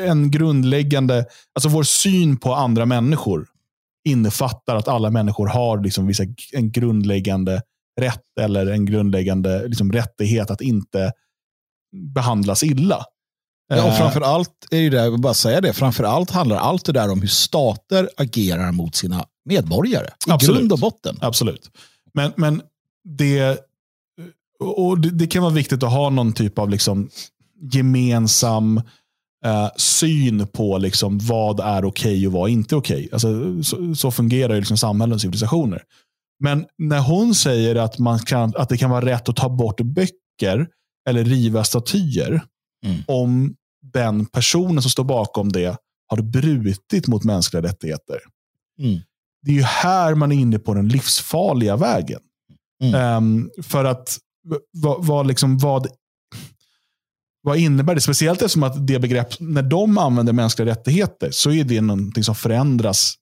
[0.02, 3.46] en grundläggande, alltså vår syn på andra människor
[4.04, 7.62] innefattar att alla människor har liksom vissa, en grundläggande
[8.00, 11.12] rätt eller en grundläggande liksom, rättighet att inte
[12.14, 13.04] behandlas illa.
[13.68, 13.98] Ja, och eh.
[13.98, 17.10] framför allt är det jag vill bara säga det, framför allt handlar allt det där
[17.10, 20.08] om hur stater agerar mot sina medborgare.
[20.28, 20.58] I Absolut.
[20.58, 21.18] grund och botten.
[21.20, 21.70] Absolut.
[22.14, 22.62] Men, men
[23.04, 23.58] det,
[24.60, 27.10] och det, det, kan vara viktigt att ha någon typ av liksom
[27.72, 28.76] gemensam
[29.44, 32.96] eh, syn på liksom vad är okej okay och vad är inte okej.
[32.96, 33.08] Okay.
[33.12, 35.82] Alltså, så, så, fungerar ju liksom samhällen och civilisationer.
[36.40, 39.80] Men när hon säger att, man kan, att det kan vara rätt att ta bort
[39.80, 40.66] böcker
[41.08, 42.42] eller riva statyer
[42.86, 43.02] mm.
[43.06, 43.54] om
[43.92, 48.18] den personen som står bakom det har brutit mot mänskliga rättigheter.
[48.78, 49.00] Mm.
[49.42, 52.20] Det är ju här man är inne på den livsfarliga vägen.
[52.82, 53.16] Mm.
[53.16, 54.18] Um, för att
[54.72, 55.86] vad, vad, liksom, vad,
[57.42, 58.00] vad innebär det?
[58.00, 62.34] Speciellt eftersom att det begrepp, när de använder mänskliga rättigheter, så är det någonting som
[62.34, 63.14] förändras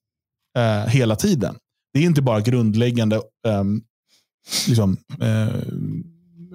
[0.57, 1.55] uh, hela tiden.
[1.93, 3.83] Det är inte bara grundläggande um,
[4.67, 5.73] liksom, uh,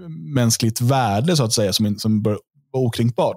[0.08, 2.38] mänskligt värde så att säga, som, som bör
[2.72, 3.36] vara okränkbart.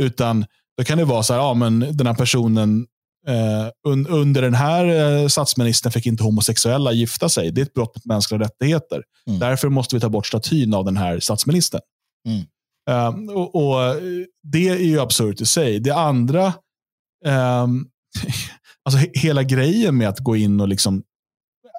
[0.00, 0.46] Utan
[0.78, 2.86] då kan det vara så här, ja, men den här personen
[3.26, 7.50] eh, un, under den här eh, statsministern fick inte homosexuella gifta sig.
[7.50, 9.02] Det är ett brott mot mänskliga rättigheter.
[9.26, 9.40] Mm.
[9.40, 11.80] Därför måste vi ta bort statyn av den här statsministern.
[12.28, 12.44] Mm.
[12.90, 13.96] Eh, och, och,
[14.42, 15.80] Det är ju absurt i sig.
[15.80, 16.52] Det andra,
[17.24, 17.86] ehm,
[18.84, 21.02] alltså hela grejen med att gå in och liksom,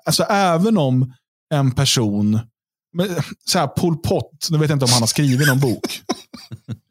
[0.05, 1.13] alltså även om
[1.53, 2.39] en person,
[3.45, 6.01] så här, Pol Pot, nu vet jag inte om han har skrivit någon bok.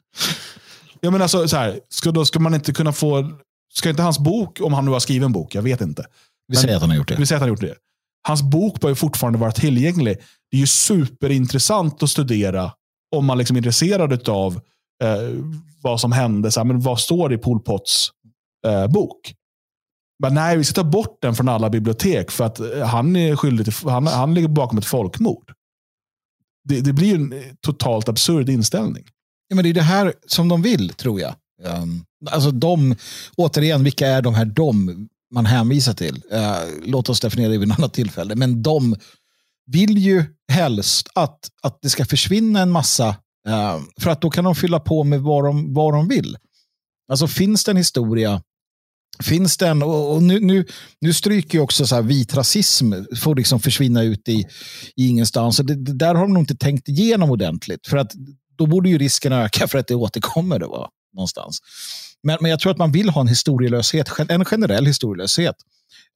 [1.04, 3.30] Ja, men alltså, så här, ska, då ska man inte kunna få...
[3.76, 6.06] Ska inte hans bok, om han nu har skrivit en bok, jag vet inte.
[6.48, 7.16] Vi säger att han har gjort det.
[7.16, 7.74] Vi säger att han har gjort det.
[8.28, 10.18] Hans bok bör ju fortfarande vara tillgänglig.
[10.50, 12.72] Det är ju superintressant att studera
[13.16, 14.60] om man liksom är intresserad av
[15.02, 15.44] eh,
[15.82, 16.50] vad som hände.
[16.50, 18.10] Så här, men vad står det i Pol Pots
[18.66, 19.34] eh, bok?
[20.22, 23.36] Men nej, vi ska ta bort den från alla bibliotek för att eh, han är
[23.36, 25.52] skyldig till, han, han ligger bakom ett folkmord.
[26.68, 29.04] Det, det blir en totalt absurd inställning.
[29.48, 31.34] Ja, men det är det här som de vill, tror jag.
[31.62, 32.96] Um, alltså de,
[33.36, 36.22] återigen, vilka är de här de man hänvisar till?
[36.32, 38.34] Uh, låt oss definiera det vid ett annat tillfälle.
[38.34, 38.96] Men de
[39.66, 43.08] vill ju helst att, att det ska försvinna en massa,
[43.48, 46.36] uh, för att då kan de fylla på med vad de, vad de vill.
[47.08, 48.42] Alltså finns det en historia
[49.22, 50.66] Finns det en, och nu, nu,
[51.00, 54.46] nu stryker ju också så här vit rasism, får liksom försvinna ut i,
[54.96, 55.56] i ingenstans.
[55.56, 57.86] det, det, där har de nog inte tänkt igenom ordentligt.
[57.86, 58.12] För att
[58.58, 61.58] då borde ju risken öka för att det återkommer då, någonstans.
[62.22, 65.56] Men, men jag tror att man vill ha en historielöshet, en generell historielöshet.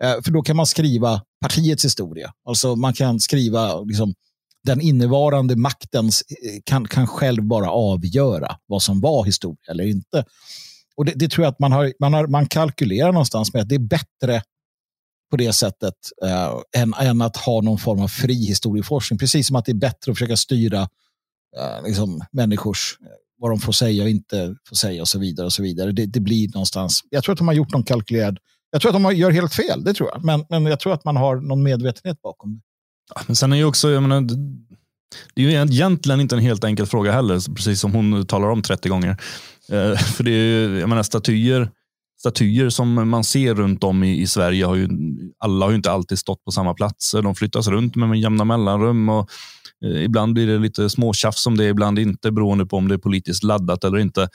[0.03, 2.32] Eh, för då kan man skriva partiets historia.
[2.49, 4.14] Alltså man kan skriva liksom,
[4.64, 10.24] den innevarande maktens eh, kan, kan själv bara avgöra vad som var historia eller inte.
[10.96, 13.68] Och det, det tror jag att man, har, man, har, man kalkylerar någonstans med att
[13.68, 14.42] det är bättre
[15.30, 15.94] på det sättet
[16.24, 19.18] eh, än, än att ha någon form av fri historieforskning.
[19.18, 20.88] Precis som att det är bättre att försöka styra
[21.57, 23.09] Eh, liksom, människors, eh,
[23.39, 25.47] vad de får säga och inte får säga och så vidare.
[25.47, 25.93] och så vidare.
[25.93, 28.39] Det, det, blir någonstans, jag tror att de har gjort någon kalkylerad,
[28.70, 30.24] jag tror att de gör helt fel, det tror jag.
[30.24, 32.61] Men, men jag tror att man har någon medvetenhet bakom det.
[33.14, 34.20] Ja, men sen är ju också, jag menar,
[35.34, 38.62] det är ju egentligen inte en helt enkel fråga heller, precis som hon talar om
[38.62, 39.11] 30 gånger.
[39.72, 41.70] Eh, för det är ju, jag menar, statyer,
[42.20, 44.89] statyer som man ser runt om i, i, Sverige, har ju,
[45.39, 47.22] alla har ju inte alltid stått på samma platser.
[47.22, 49.09] De flyttas runt med jämna mellanrum.
[49.09, 49.30] Och
[49.85, 53.43] ibland blir det lite småtjafs om det, ibland inte beroende på om det är politiskt
[53.43, 54.29] laddat eller inte.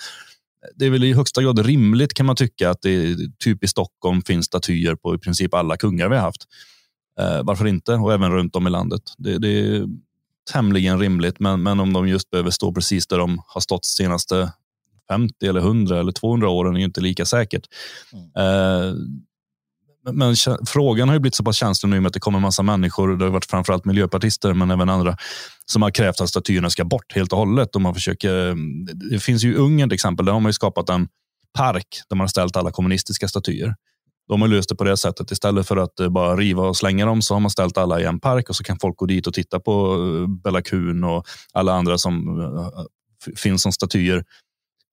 [0.75, 4.21] Det är väl i högsta grad rimligt kan man tycka att det typ i Stockholm
[4.21, 6.43] finns statyer på i princip alla kungar vi har haft.
[7.19, 7.93] Eh, varför inte?
[7.93, 9.01] Och även runt om i landet.
[9.17, 9.87] Det, det är
[10.51, 14.51] tämligen rimligt, men, men om de just behöver stå precis där de har stått senaste
[15.09, 17.67] 50 eller 100 eller 200 åren är ju inte lika säkert.
[18.13, 19.19] Mm.
[20.11, 20.35] Men
[20.65, 23.17] frågan har ju blivit så pass känslig nu med att det kommer en massa människor,
[23.17, 25.17] det har varit framförallt miljöpartister men även andra,
[25.65, 27.75] som har krävt att statyerna ska bort helt och hållet.
[27.75, 28.55] Och man försöker,
[29.09, 31.07] det finns ju i Ungern till exempel, där har man ju skapat en
[31.57, 33.75] park där man har ställt alla kommunistiska statyer.
[34.27, 35.31] De har löst det på det sättet.
[35.31, 38.03] Istället för att eh, bara riva och slänga dem så har man ställt alla i
[38.03, 41.27] en park och så kan folk gå dit och titta på eh, Bella Kuhn och
[41.53, 44.23] alla andra som eh, finns som statyer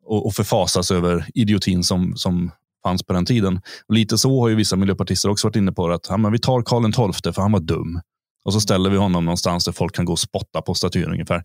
[0.04, 2.50] och, förfasas över idiotin som, som
[2.82, 3.60] fanns på den tiden.
[3.86, 6.32] Och lite så har ju vissa miljöpartister också varit inne på det, att ja, men
[6.32, 8.00] vi tar Karl XII för han var dum.
[8.44, 11.44] Och så ställer vi honom någonstans där folk kan gå och spotta på statyn ungefär.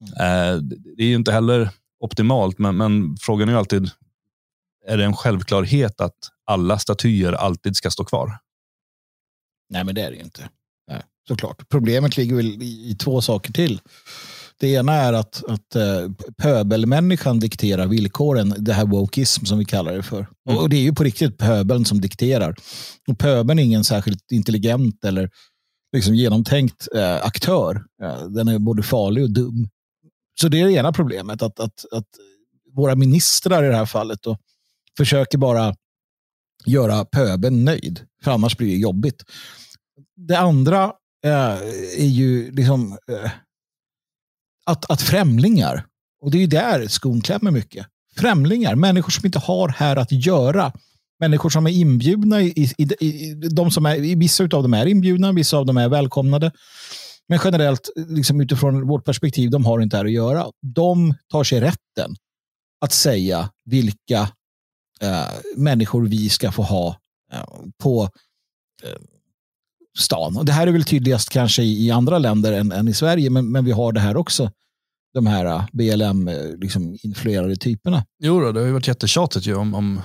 [0.00, 0.54] Mm.
[0.54, 0.62] Eh,
[0.96, 1.70] det är ju inte heller
[2.00, 3.90] optimalt, men, men frågan är ju alltid,
[4.86, 8.38] är det en självklarhet att alla statyer alltid ska stå kvar?
[9.68, 10.48] Nej, men det är det ju inte.
[11.28, 11.68] såklart.
[11.68, 13.80] Problemet ligger väl i, i två saker till.
[14.60, 19.92] Det ena är att, att uh, pöbelmänniskan dikterar villkoren, det här wokeism som vi kallar
[19.92, 20.26] det för.
[20.48, 20.58] Mm.
[20.58, 22.54] Och det är ju på riktigt pöbeln som dikterar.
[23.08, 25.30] Och pöbeln är ingen särskilt intelligent eller
[25.92, 27.84] liksom genomtänkt uh, aktör.
[28.28, 29.68] Den är både farlig och dum.
[30.40, 32.08] Så det är det ena problemet, att, att, att
[32.76, 34.36] våra ministrar i det här fallet då,
[34.96, 35.74] försöker bara
[36.66, 39.24] göra pöbeln nöjd, för annars blir det jobbigt.
[40.16, 40.92] Det andra
[41.22, 42.98] är ju liksom
[44.66, 45.86] att, att främlingar,
[46.22, 47.86] och det är ju där skon klämmer mycket,
[48.16, 50.72] främlingar, människor som inte har här att göra,
[51.20, 55.32] människor som är inbjudna, i, i, i, de som är, vissa av dem är inbjudna,
[55.32, 56.52] vissa av dem är välkomnade.
[57.28, 60.46] Men generellt, liksom utifrån vårt perspektiv, de har inte här att göra.
[60.62, 62.16] De tar sig rätten
[62.80, 64.20] att säga vilka
[65.00, 66.96] eh, människor vi ska få ha
[67.32, 67.44] eh,
[67.82, 68.02] på
[68.82, 69.00] eh,
[69.96, 70.36] stan.
[70.36, 73.52] Och det här är väl tydligast kanske i, andra länder än, än i Sverige, men,
[73.52, 74.50] men vi har det här också
[75.16, 78.04] de här äh, BLM-influerade liksom, typerna.
[78.22, 80.00] Jo, då, det har ju varit jättetjatigt ju om, om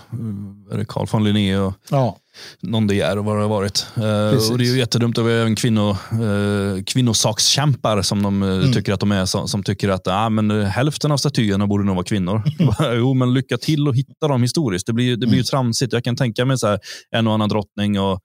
[0.87, 2.17] Carl von Linné och ja.
[2.61, 3.85] någon är och vad det har varit.
[3.97, 5.17] Uh, och det är ju jättedumt.
[5.17, 5.89] Och vi har även kvinno,
[6.21, 8.73] uh, kvinnosakskämpar som de mm.
[8.73, 11.95] tycker att de är, som, som tycker att ah, men hälften av statyerna borde nog
[11.95, 12.43] vara kvinnor.
[12.97, 14.87] jo, men lycka till att hitta dem historiskt.
[14.87, 15.45] Det blir, det blir ju mm.
[15.45, 15.93] tramsigt.
[15.93, 16.79] Jag kan tänka mig så här,
[17.15, 18.19] en och annan drottning och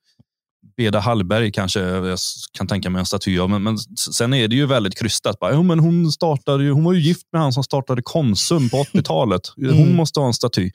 [0.77, 2.19] Beda Hallberg kanske jag
[2.53, 3.51] kan tänka mig en staty av.
[3.51, 5.39] Men, men sen är det ju väldigt krystat.
[5.39, 8.77] Bara, men hon, startade ju, hon var ju gift med han som startade Konsum på
[8.93, 9.43] 80-talet.
[9.57, 9.97] Hon mm.
[9.97, 10.71] måste ha en staty.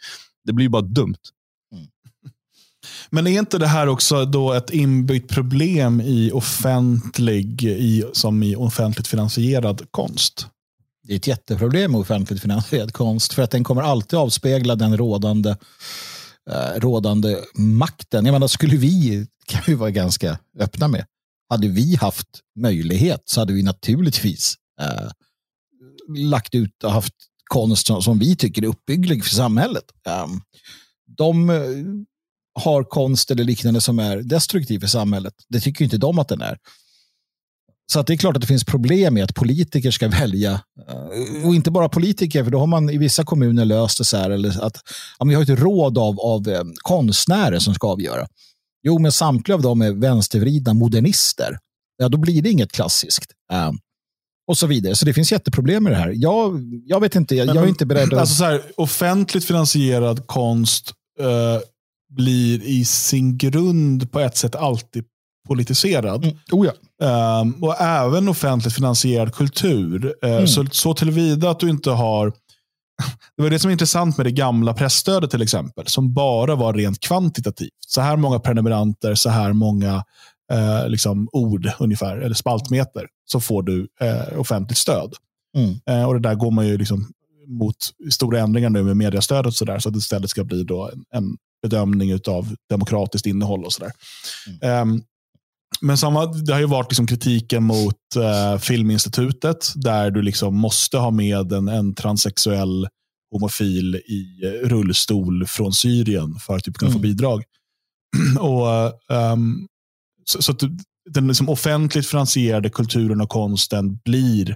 [0.46, 1.18] Det blir ju bara dumt.
[1.74, 1.88] Mm.
[3.10, 8.56] Men är inte det här också då ett inbyggt problem i offentlig, i, som i
[8.56, 10.48] offentligt finansierad konst?
[11.04, 14.98] Det är ett jätteproblem med offentligt finansierad konst för att den kommer alltid avspegla den
[14.98, 15.56] rådande, eh,
[16.50, 18.26] Eh, rådande makten.
[18.26, 21.06] Jag menar, skulle vi kan vi vara ganska öppna med.
[21.50, 22.28] Hade vi haft
[22.60, 25.10] möjlighet så hade vi naturligtvis eh,
[26.18, 27.14] lagt ut och haft
[27.44, 29.84] konst som, som vi tycker är uppbygglig för samhället.
[30.08, 30.40] Ehm, eh,
[31.18, 32.06] de
[32.60, 35.34] har konst eller liknande som är destruktiv för samhället.
[35.50, 36.58] Det tycker inte de att den är.
[37.92, 40.62] Så det är klart att det finns problem med att politiker ska välja.
[40.90, 44.18] Eh, och inte bara politiker, för då har man i vissa kommuner löst det så
[44.18, 44.30] här.
[44.30, 44.78] Eller att,
[45.20, 48.28] ja, vi har ett råd av, av eh, konstnärer som ska avgöra.
[48.84, 51.58] Jo, men samtliga av dem är vänstervridna modernister.
[51.98, 53.32] Ja, då blir det inget klassiskt.
[53.54, 53.80] Um,
[54.48, 54.96] och så vidare.
[54.96, 56.14] Så det finns jätteproblem med det här.
[56.16, 58.20] Jag, jag vet inte, jag, men, jag är inte beredd att...
[58.20, 61.60] Alltså så här, offentligt finansierad konst uh,
[62.10, 65.04] blir i sin grund på ett sätt alltid
[65.48, 66.26] politiserad.
[66.26, 66.38] Mm.
[66.52, 66.74] Oh ja.
[67.02, 70.06] Um, och även offentligt finansierad kultur.
[70.26, 70.48] Uh, mm.
[70.48, 72.34] så, så tillvida att du inte har
[73.38, 76.74] det var det som är intressant med det gamla pressstödet till exempel, som bara var
[76.74, 77.70] rent kvantitativt.
[77.88, 80.04] Så här många prenumeranter, så här många
[80.52, 85.14] eh, liksom ord ungefär, eller spaltmeter, så får du eh, offentligt stöd.
[85.58, 85.80] Mm.
[85.90, 87.12] Eh, och Det där går man ju liksom
[87.48, 87.76] mot
[88.12, 90.90] stora ändringar nu med mediestödet och så där, så att det istället ska bli då
[90.90, 93.92] en, en bedömning av demokratiskt innehåll och sådär.
[94.64, 95.04] Mm.
[95.82, 100.98] Men samma, det har ju varit liksom kritiken mot uh, Filminstitutet, där du liksom måste
[100.98, 102.88] ha med en, en transsexuell
[103.32, 107.00] homofil i rullstol från Syrien för att typ kunna mm.
[107.00, 107.44] få bidrag.
[108.40, 108.68] och,
[109.34, 109.68] um,
[110.26, 110.62] så, så, att
[111.10, 114.56] den liksom offentligt finansierade kulturen och konsten blir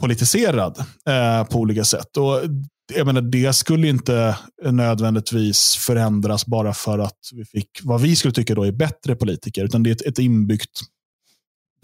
[0.00, 0.78] politiserad
[1.08, 2.16] eh, på olika sätt.
[2.16, 2.40] Och
[2.94, 8.34] jag menar, det skulle inte nödvändigtvis förändras bara för att vi fick vad vi skulle
[8.34, 10.80] tycka då är bättre politiker, utan det är ett, ett inbyggt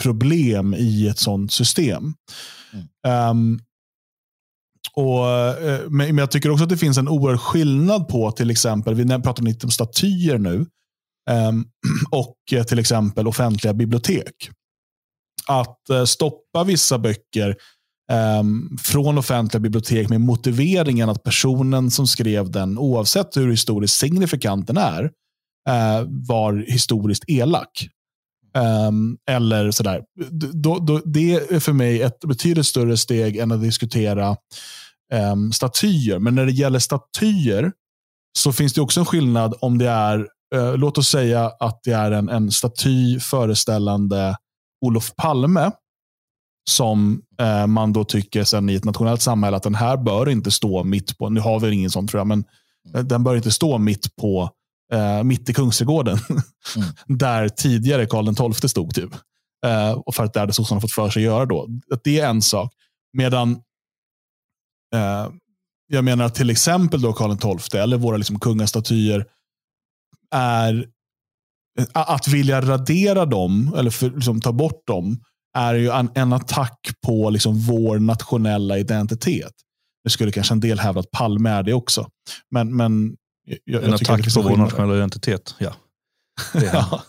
[0.02, 2.14] problem i ett sådant system.
[3.04, 3.30] Mm.
[3.30, 3.60] Um,
[4.96, 8.94] och, eh, men jag tycker också att det finns en oerhörd skillnad på till exempel,
[8.94, 10.66] vi pratar lite om statyer nu,
[11.30, 11.66] um,
[12.10, 14.50] och eh, till exempel offentliga bibliotek.
[15.46, 17.56] Att uh, stoppa vissa böcker
[18.10, 24.66] Ehm, från offentliga bibliotek med motiveringen att personen som skrev den, oavsett hur historiskt signifikant
[24.66, 25.04] den är,
[25.68, 27.88] eh, var historiskt elak.
[28.54, 30.02] Ehm, eller sådär.
[31.04, 34.36] Det är för mig ett betydligt större steg än att diskutera
[35.12, 36.18] ehm, statyer.
[36.18, 37.72] Men när det gäller statyer
[38.38, 41.92] så finns det också en skillnad om det är, eh, låt oss säga att det
[41.92, 44.36] är en, en staty föreställande
[44.84, 45.70] Olof Palme
[46.70, 50.50] som eh, man då tycker sen i ett nationellt samhälle att den här bör inte
[50.50, 52.44] stå mitt på, nu har vi ingen sån tror jag, men
[52.94, 53.08] mm.
[53.08, 54.50] den bör inte stå mitt på
[54.92, 56.18] eh, mitt i Kungsträdgården.
[56.76, 56.88] Mm.
[57.18, 58.94] där tidigare Karl XII stod.
[58.94, 59.14] Typ.
[59.66, 61.68] Eh, och för att det det sossarna fått för sig att göra då.
[61.92, 62.72] Att det är en sak.
[63.12, 63.50] Medan
[64.94, 65.28] eh,
[65.86, 69.26] jag menar att till exempel då Karl XII eller våra liksom kungastatyer
[70.34, 70.88] är
[71.92, 75.20] att vilja radera dem, eller för, liksom, ta bort dem,
[75.54, 79.52] är ju en, en attack på liksom, vår nationella identitet.
[80.04, 82.08] Det skulle kanske en del hävda att Palme är det också.
[82.50, 83.16] Men, men
[83.64, 85.72] jag, en jag attack på vår nationella identitet, ja.
[86.72, 87.02] ja.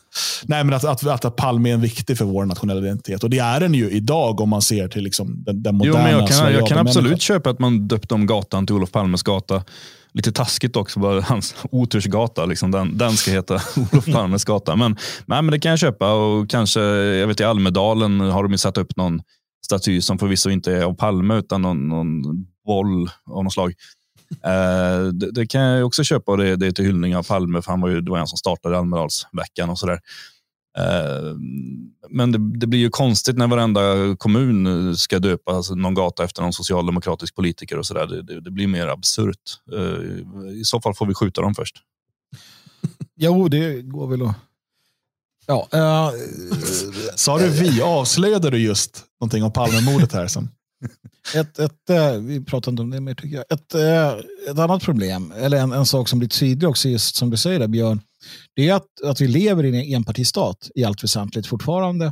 [0.46, 3.24] Nej, men att, att, att Palme är viktig för vår nationella identitet.
[3.24, 6.18] Och det är den ju idag om man ser till liksom den, den moderna jo,
[6.18, 7.20] men Jag kan, jag kan absolut människa.
[7.22, 9.64] köpa att man döpte om gatan till Olof Palmes gata.
[10.14, 12.46] Lite taskigt också, bara hans otursgata.
[12.46, 13.54] Liksom, den, den ska heta
[13.92, 14.76] Olof Palmes gata.
[14.76, 16.14] Men, nej, men det kan jag köpa.
[16.14, 19.22] Och kanske, jag vet i Almedalen har de ju satt upp någon
[19.66, 22.22] staty som förvisso inte är av Palme utan någon, någon
[22.66, 23.74] boll av något slag.
[24.34, 27.62] Uh, det, det, kan jag också köpa och det, det är till hyllning av Palme,
[27.62, 30.00] för han var ju det var han som startade Almedalsveckan och sådär.
[30.78, 31.36] Eh,
[32.10, 36.42] men det, det, blir ju konstigt när varenda kommun ska döpa alltså någon gata efter
[36.42, 38.08] någon socialdemokratisk politiker och sådär.
[38.08, 39.58] Det, det, blir mer absurt.
[39.74, 41.76] Eh, I så fall får vi skjuta dem först.
[43.16, 44.36] jo, det går väl att...
[45.46, 46.20] Ja, uh,
[47.16, 47.82] Sa du vi?
[47.82, 50.28] Avslöjade du just någonting om Palmemordet här?
[50.28, 50.50] Som...
[51.36, 51.90] Ett, ett,
[52.22, 53.46] vi pratar inte om det mer tycker jag.
[53.50, 53.76] Ett,
[54.50, 57.60] ett annat problem, eller en, en sak som blir tydlig också, just som du säger
[57.60, 58.02] där Björn,
[58.56, 62.06] det är att, att vi lever i en enpartistat i allt väsentligt fortfarande.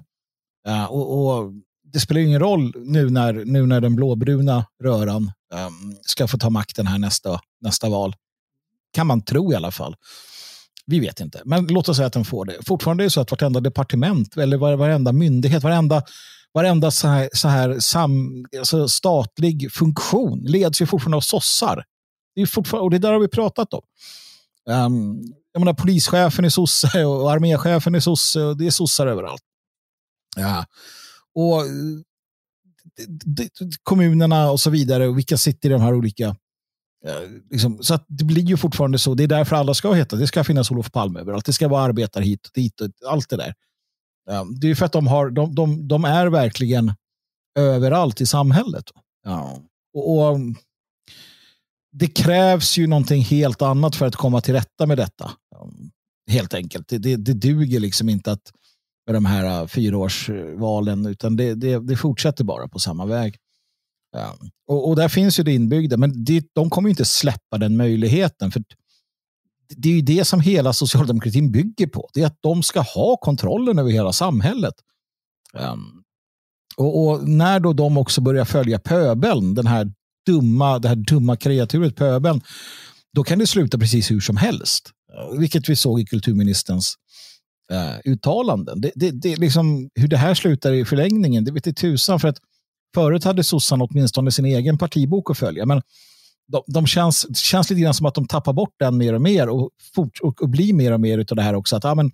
[0.67, 1.51] Uh, och, och,
[1.93, 6.49] det spelar ingen roll nu när, nu när den blåbruna röran um, ska få ta
[6.49, 8.15] makten här nästa, nästa val.
[8.93, 9.95] Kan man tro i alla fall.
[10.85, 12.57] Vi vet inte, men låt oss säga att den får det.
[12.65, 16.03] Fortfarande är det så att vartenda departement eller varenda myndighet, varenda
[16.53, 21.83] varenda så här, så här sam, alltså statlig funktion leds ju fortfarande av sossar.
[22.35, 23.81] Det är fortfarande, och det där har vi pratat om.
[24.69, 25.21] Um,
[25.53, 29.41] jag menar, polischefen är sosse och arméchefen är sosse och det är sossar överallt.
[30.35, 30.65] Ja.
[31.35, 31.67] Och eh,
[33.83, 36.25] kommunerna och så vidare och vilka sitter i de här olika
[37.05, 37.21] eh,
[37.51, 39.13] Liksom, så att det blir ju fortfarande så.
[39.13, 40.15] Det är därför alla ska heta.
[40.15, 41.45] Det ska finnas Olof Palme överallt.
[41.45, 43.53] Det ska vara arbetare hit och dit och allt det där.
[44.61, 46.93] Det är för att de, har, de, de, de är verkligen
[47.59, 48.83] överallt i samhället.
[49.23, 49.61] Ja.
[49.93, 50.55] Och, och, mm,
[51.91, 55.31] Det krävs ju någonting helt annat för att komma till rätta med detta.
[56.31, 56.87] Helt enkelt.
[56.87, 58.51] Det, det, det duger liksom inte att
[59.05, 63.37] med de här äh, fyraårsvalen, utan det, det, det fortsätter bara på samma väg.
[64.11, 64.35] Ja.
[64.67, 68.51] Och, och, där finns ju det inbyggda, men det, de kommer inte släppa den möjligheten.
[68.51, 68.63] För
[69.75, 72.09] det är ju det som hela socialdemokratin bygger på.
[72.13, 74.73] Det är att de ska ha kontrollen över hela samhället.
[75.53, 76.03] Um,
[76.77, 79.91] och, och, när då de också börjar följa pöbeln, den här
[80.25, 82.41] dumma, det här dumma kreaturet pöbeln,
[83.13, 84.91] då kan det sluta precis hur som helst.
[85.39, 86.95] Vilket vi såg i kulturministerns
[87.71, 88.81] eh, uttalanden.
[88.81, 92.19] Det, det, det, liksom, hur det här slutar i förlängningen, det vet tusan.
[92.19, 92.37] För att
[92.95, 95.65] förut hade sossarna åtminstone sin egen partibok att följa.
[95.65, 95.81] Men
[96.51, 99.49] de, de känns, känns lite grann som att de tappar bort den mer och mer
[99.49, 101.75] och, fort, och, och blir mer och mer av det här också.
[101.75, 102.11] Att, ja, men,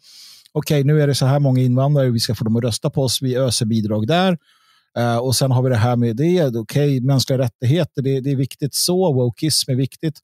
[0.52, 3.04] okej, nu är det så här många invandrare, vi ska få dem att rösta på
[3.04, 4.38] oss, vi öser bidrag där.
[5.00, 8.32] Uh, och sen har vi det här med det, okej, okay, mänskliga rättigheter, det, det
[8.32, 10.20] är viktigt så, wokeism är viktigt.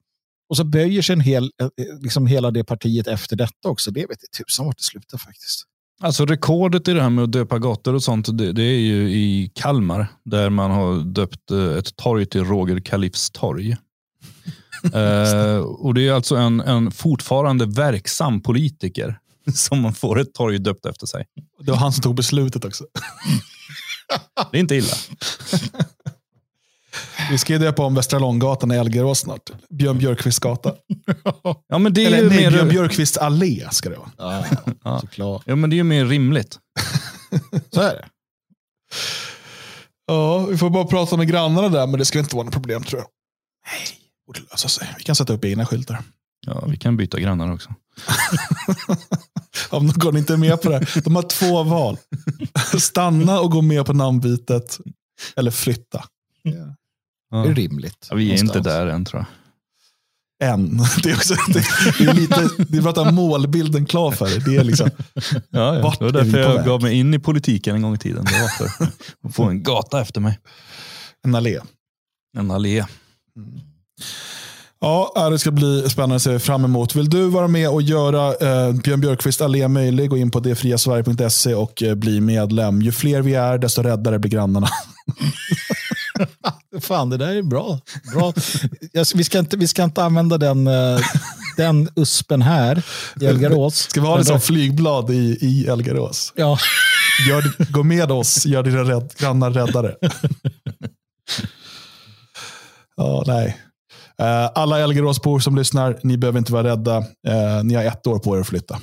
[0.49, 1.67] Och så böjer sig en hel, eh,
[2.01, 3.91] liksom hela det partiet efter detta också.
[3.91, 5.63] Det vet jag tusan vart det slutar faktiskt.
[6.01, 9.11] Alltså rekordet i det här med att döpa gator och sånt, det, det är ju
[9.11, 13.77] i Kalmar, där man har döpt eh, ett torg till Roger Kalifs torg
[14.95, 19.19] uh, och Det är alltså en, en fortfarande verksam politiker
[19.53, 21.25] som man får ett torg döpt efter sig.
[21.59, 22.83] Det var han som tog beslutet också.
[24.51, 24.93] det är inte illa.
[27.31, 29.51] Vi ska ju döpa om Västra Långgatan i Elgerås snart.
[29.69, 30.73] Björn Björkqvists gata.
[31.67, 32.51] Ja, men det är Eller nej, mer...
[32.51, 34.11] Björn Björkqvists allé ska det vara.
[34.17, 34.45] Ja,
[34.83, 34.99] ja.
[34.99, 35.43] såklart.
[35.45, 36.59] Ja, men det är ju mer rimligt.
[37.71, 38.05] Så är det.
[40.07, 42.83] Ja, vi får bara prata med grannarna där, men det ska inte vara något problem
[42.83, 43.07] tror jag.
[43.67, 44.93] Nej borde lösa sig.
[44.97, 46.03] Vi kan sätta upp egna skyltar.
[46.45, 47.69] Ja, vi kan byta grannar också.
[49.69, 50.85] Om någon inte är med på det.
[51.03, 51.97] De har två val.
[52.79, 54.79] Stanna och gå med på namnbytet.
[55.35, 56.05] Eller flytta.
[56.43, 56.67] Yeah.
[57.33, 57.39] Ja.
[57.39, 58.07] Det är rimligt.
[58.09, 58.57] Ja, vi är någonstans.
[58.57, 59.25] inte där än tror
[60.39, 60.49] jag.
[60.49, 60.77] Än.
[61.03, 61.63] Det är, också, det,
[61.99, 64.51] det är lite, det är bara att målbilden klar för det.
[64.51, 65.95] Det är liksom, ja, ja.
[65.99, 68.25] Det var därför jag gav mig in i politiken en gång i tiden.
[68.25, 68.85] Det var för
[69.27, 70.39] att få en gata efter mig.
[71.25, 71.59] En allé.
[72.37, 72.85] En allé.
[73.37, 73.59] Mm.
[74.79, 76.95] Ja, det ska bli spännande att se fram emot.
[76.95, 81.55] Vill du vara med och göra eh, Björn Björkqvist allé möjlig, gå in på detfriasverige.se
[81.55, 82.81] och eh, bli medlem.
[82.81, 84.67] Ju fler vi är, desto räddare blir grannarna.
[86.81, 87.79] Fan, det där är bra.
[88.13, 88.33] bra.
[89.15, 90.99] Vi, ska inte, vi ska inte använda den, eh,
[91.57, 92.85] den uspen här
[93.21, 93.75] i Elgarås.
[93.75, 96.33] Ska vi ha det som flygblad i, i Elgarås?
[96.35, 96.57] Ja.
[97.29, 99.95] Gör, gå med oss, gör dina rädd, grannar räddare.
[102.95, 103.57] Ja, nej.
[104.21, 106.97] Uh, alla Elgeråsbor som lyssnar, ni behöver inte vara rädda.
[106.97, 108.79] Uh, ni har ett år på er att flytta.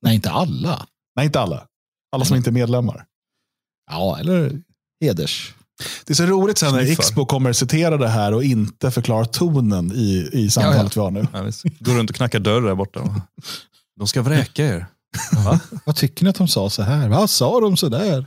[0.00, 0.86] Nej, inte alla.
[1.16, 1.66] Nej, inte alla.
[2.12, 3.04] Alla som inte är medlemmar.
[3.90, 4.62] Ja, eller
[5.00, 5.54] heders.
[6.04, 6.92] Det är så roligt sen när.
[6.92, 11.26] Expo kommer citera det här och inte förklara tonen i, i samtalet vi har nu.
[11.32, 11.62] Ja, visst.
[11.78, 13.00] Går runt och knackar dörr där borta.
[13.98, 14.86] De ska vräka er.
[15.44, 15.60] Va?
[15.84, 17.08] Vad tycker ni att de sa så här?
[17.08, 18.26] Vad sa de så där?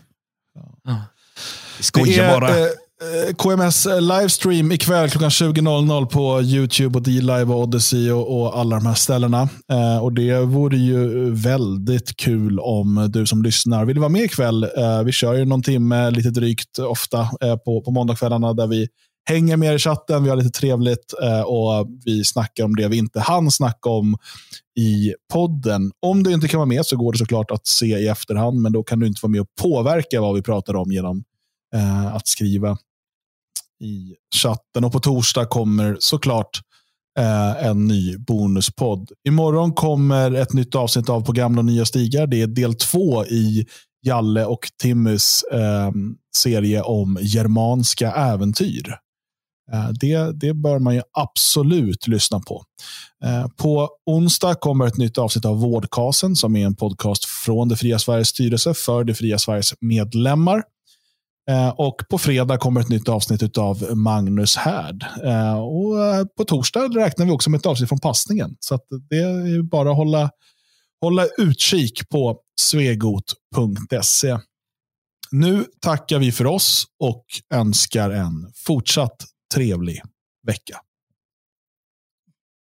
[1.80, 2.60] Skojar är bara.
[2.60, 2.66] eh,
[3.02, 8.60] Eh, KMS eh, livestream ikväll klockan 20.00 på YouTube och D-Live och Odyssey och, och
[8.60, 9.50] alla de här ställena.
[9.72, 14.64] Eh, och Det vore ju väldigt kul om du som lyssnar vill vara med ikväll.
[14.64, 18.88] Eh, vi kör ju någon timme, lite drygt ofta, eh, på, på måndagskvällarna där vi
[19.30, 22.88] hänger med er i chatten, vi har lite trevligt eh, och vi snackar om det
[22.88, 24.18] vi inte hann snacka om
[24.80, 25.92] i podden.
[26.00, 28.72] Om du inte kan vara med så går det såklart att se i efterhand, men
[28.72, 31.24] då kan du inte vara med och påverka vad vi pratar om genom
[31.76, 32.78] eh, att skriva
[33.82, 34.84] i chatten.
[34.84, 36.62] Och på torsdag kommer såklart
[37.20, 39.12] eh, en ny bonuspodd.
[39.28, 42.28] Imorgon kommer ett nytt avsnitt av På gamla och nya stigar.
[42.28, 43.66] Det är del två i
[44.06, 45.92] Jalle och Timmys eh,
[46.38, 48.96] serie om germanska äventyr.
[49.74, 52.64] Eh, det, det bör man ju absolut lyssna på.
[53.24, 57.76] Eh, på onsdag kommer ett nytt avsnitt av Vårdkasen som är en podcast från Det
[57.76, 60.64] fria Sveriges styrelse för Det fria Sveriges medlemmar.
[61.50, 65.06] Eh, och på fredag kommer ett nytt avsnitt av Magnus Härd.
[65.24, 68.56] Eh, och eh, på torsdag räknar vi också med ett avsnitt från passningen.
[68.60, 70.30] Så att det är bara att hålla,
[71.02, 74.38] hålla utkik på svegot.se.
[75.32, 80.02] Nu tackar vi för oss och önskar en fortsatt trevlig
[80.48, 80.80] vecka.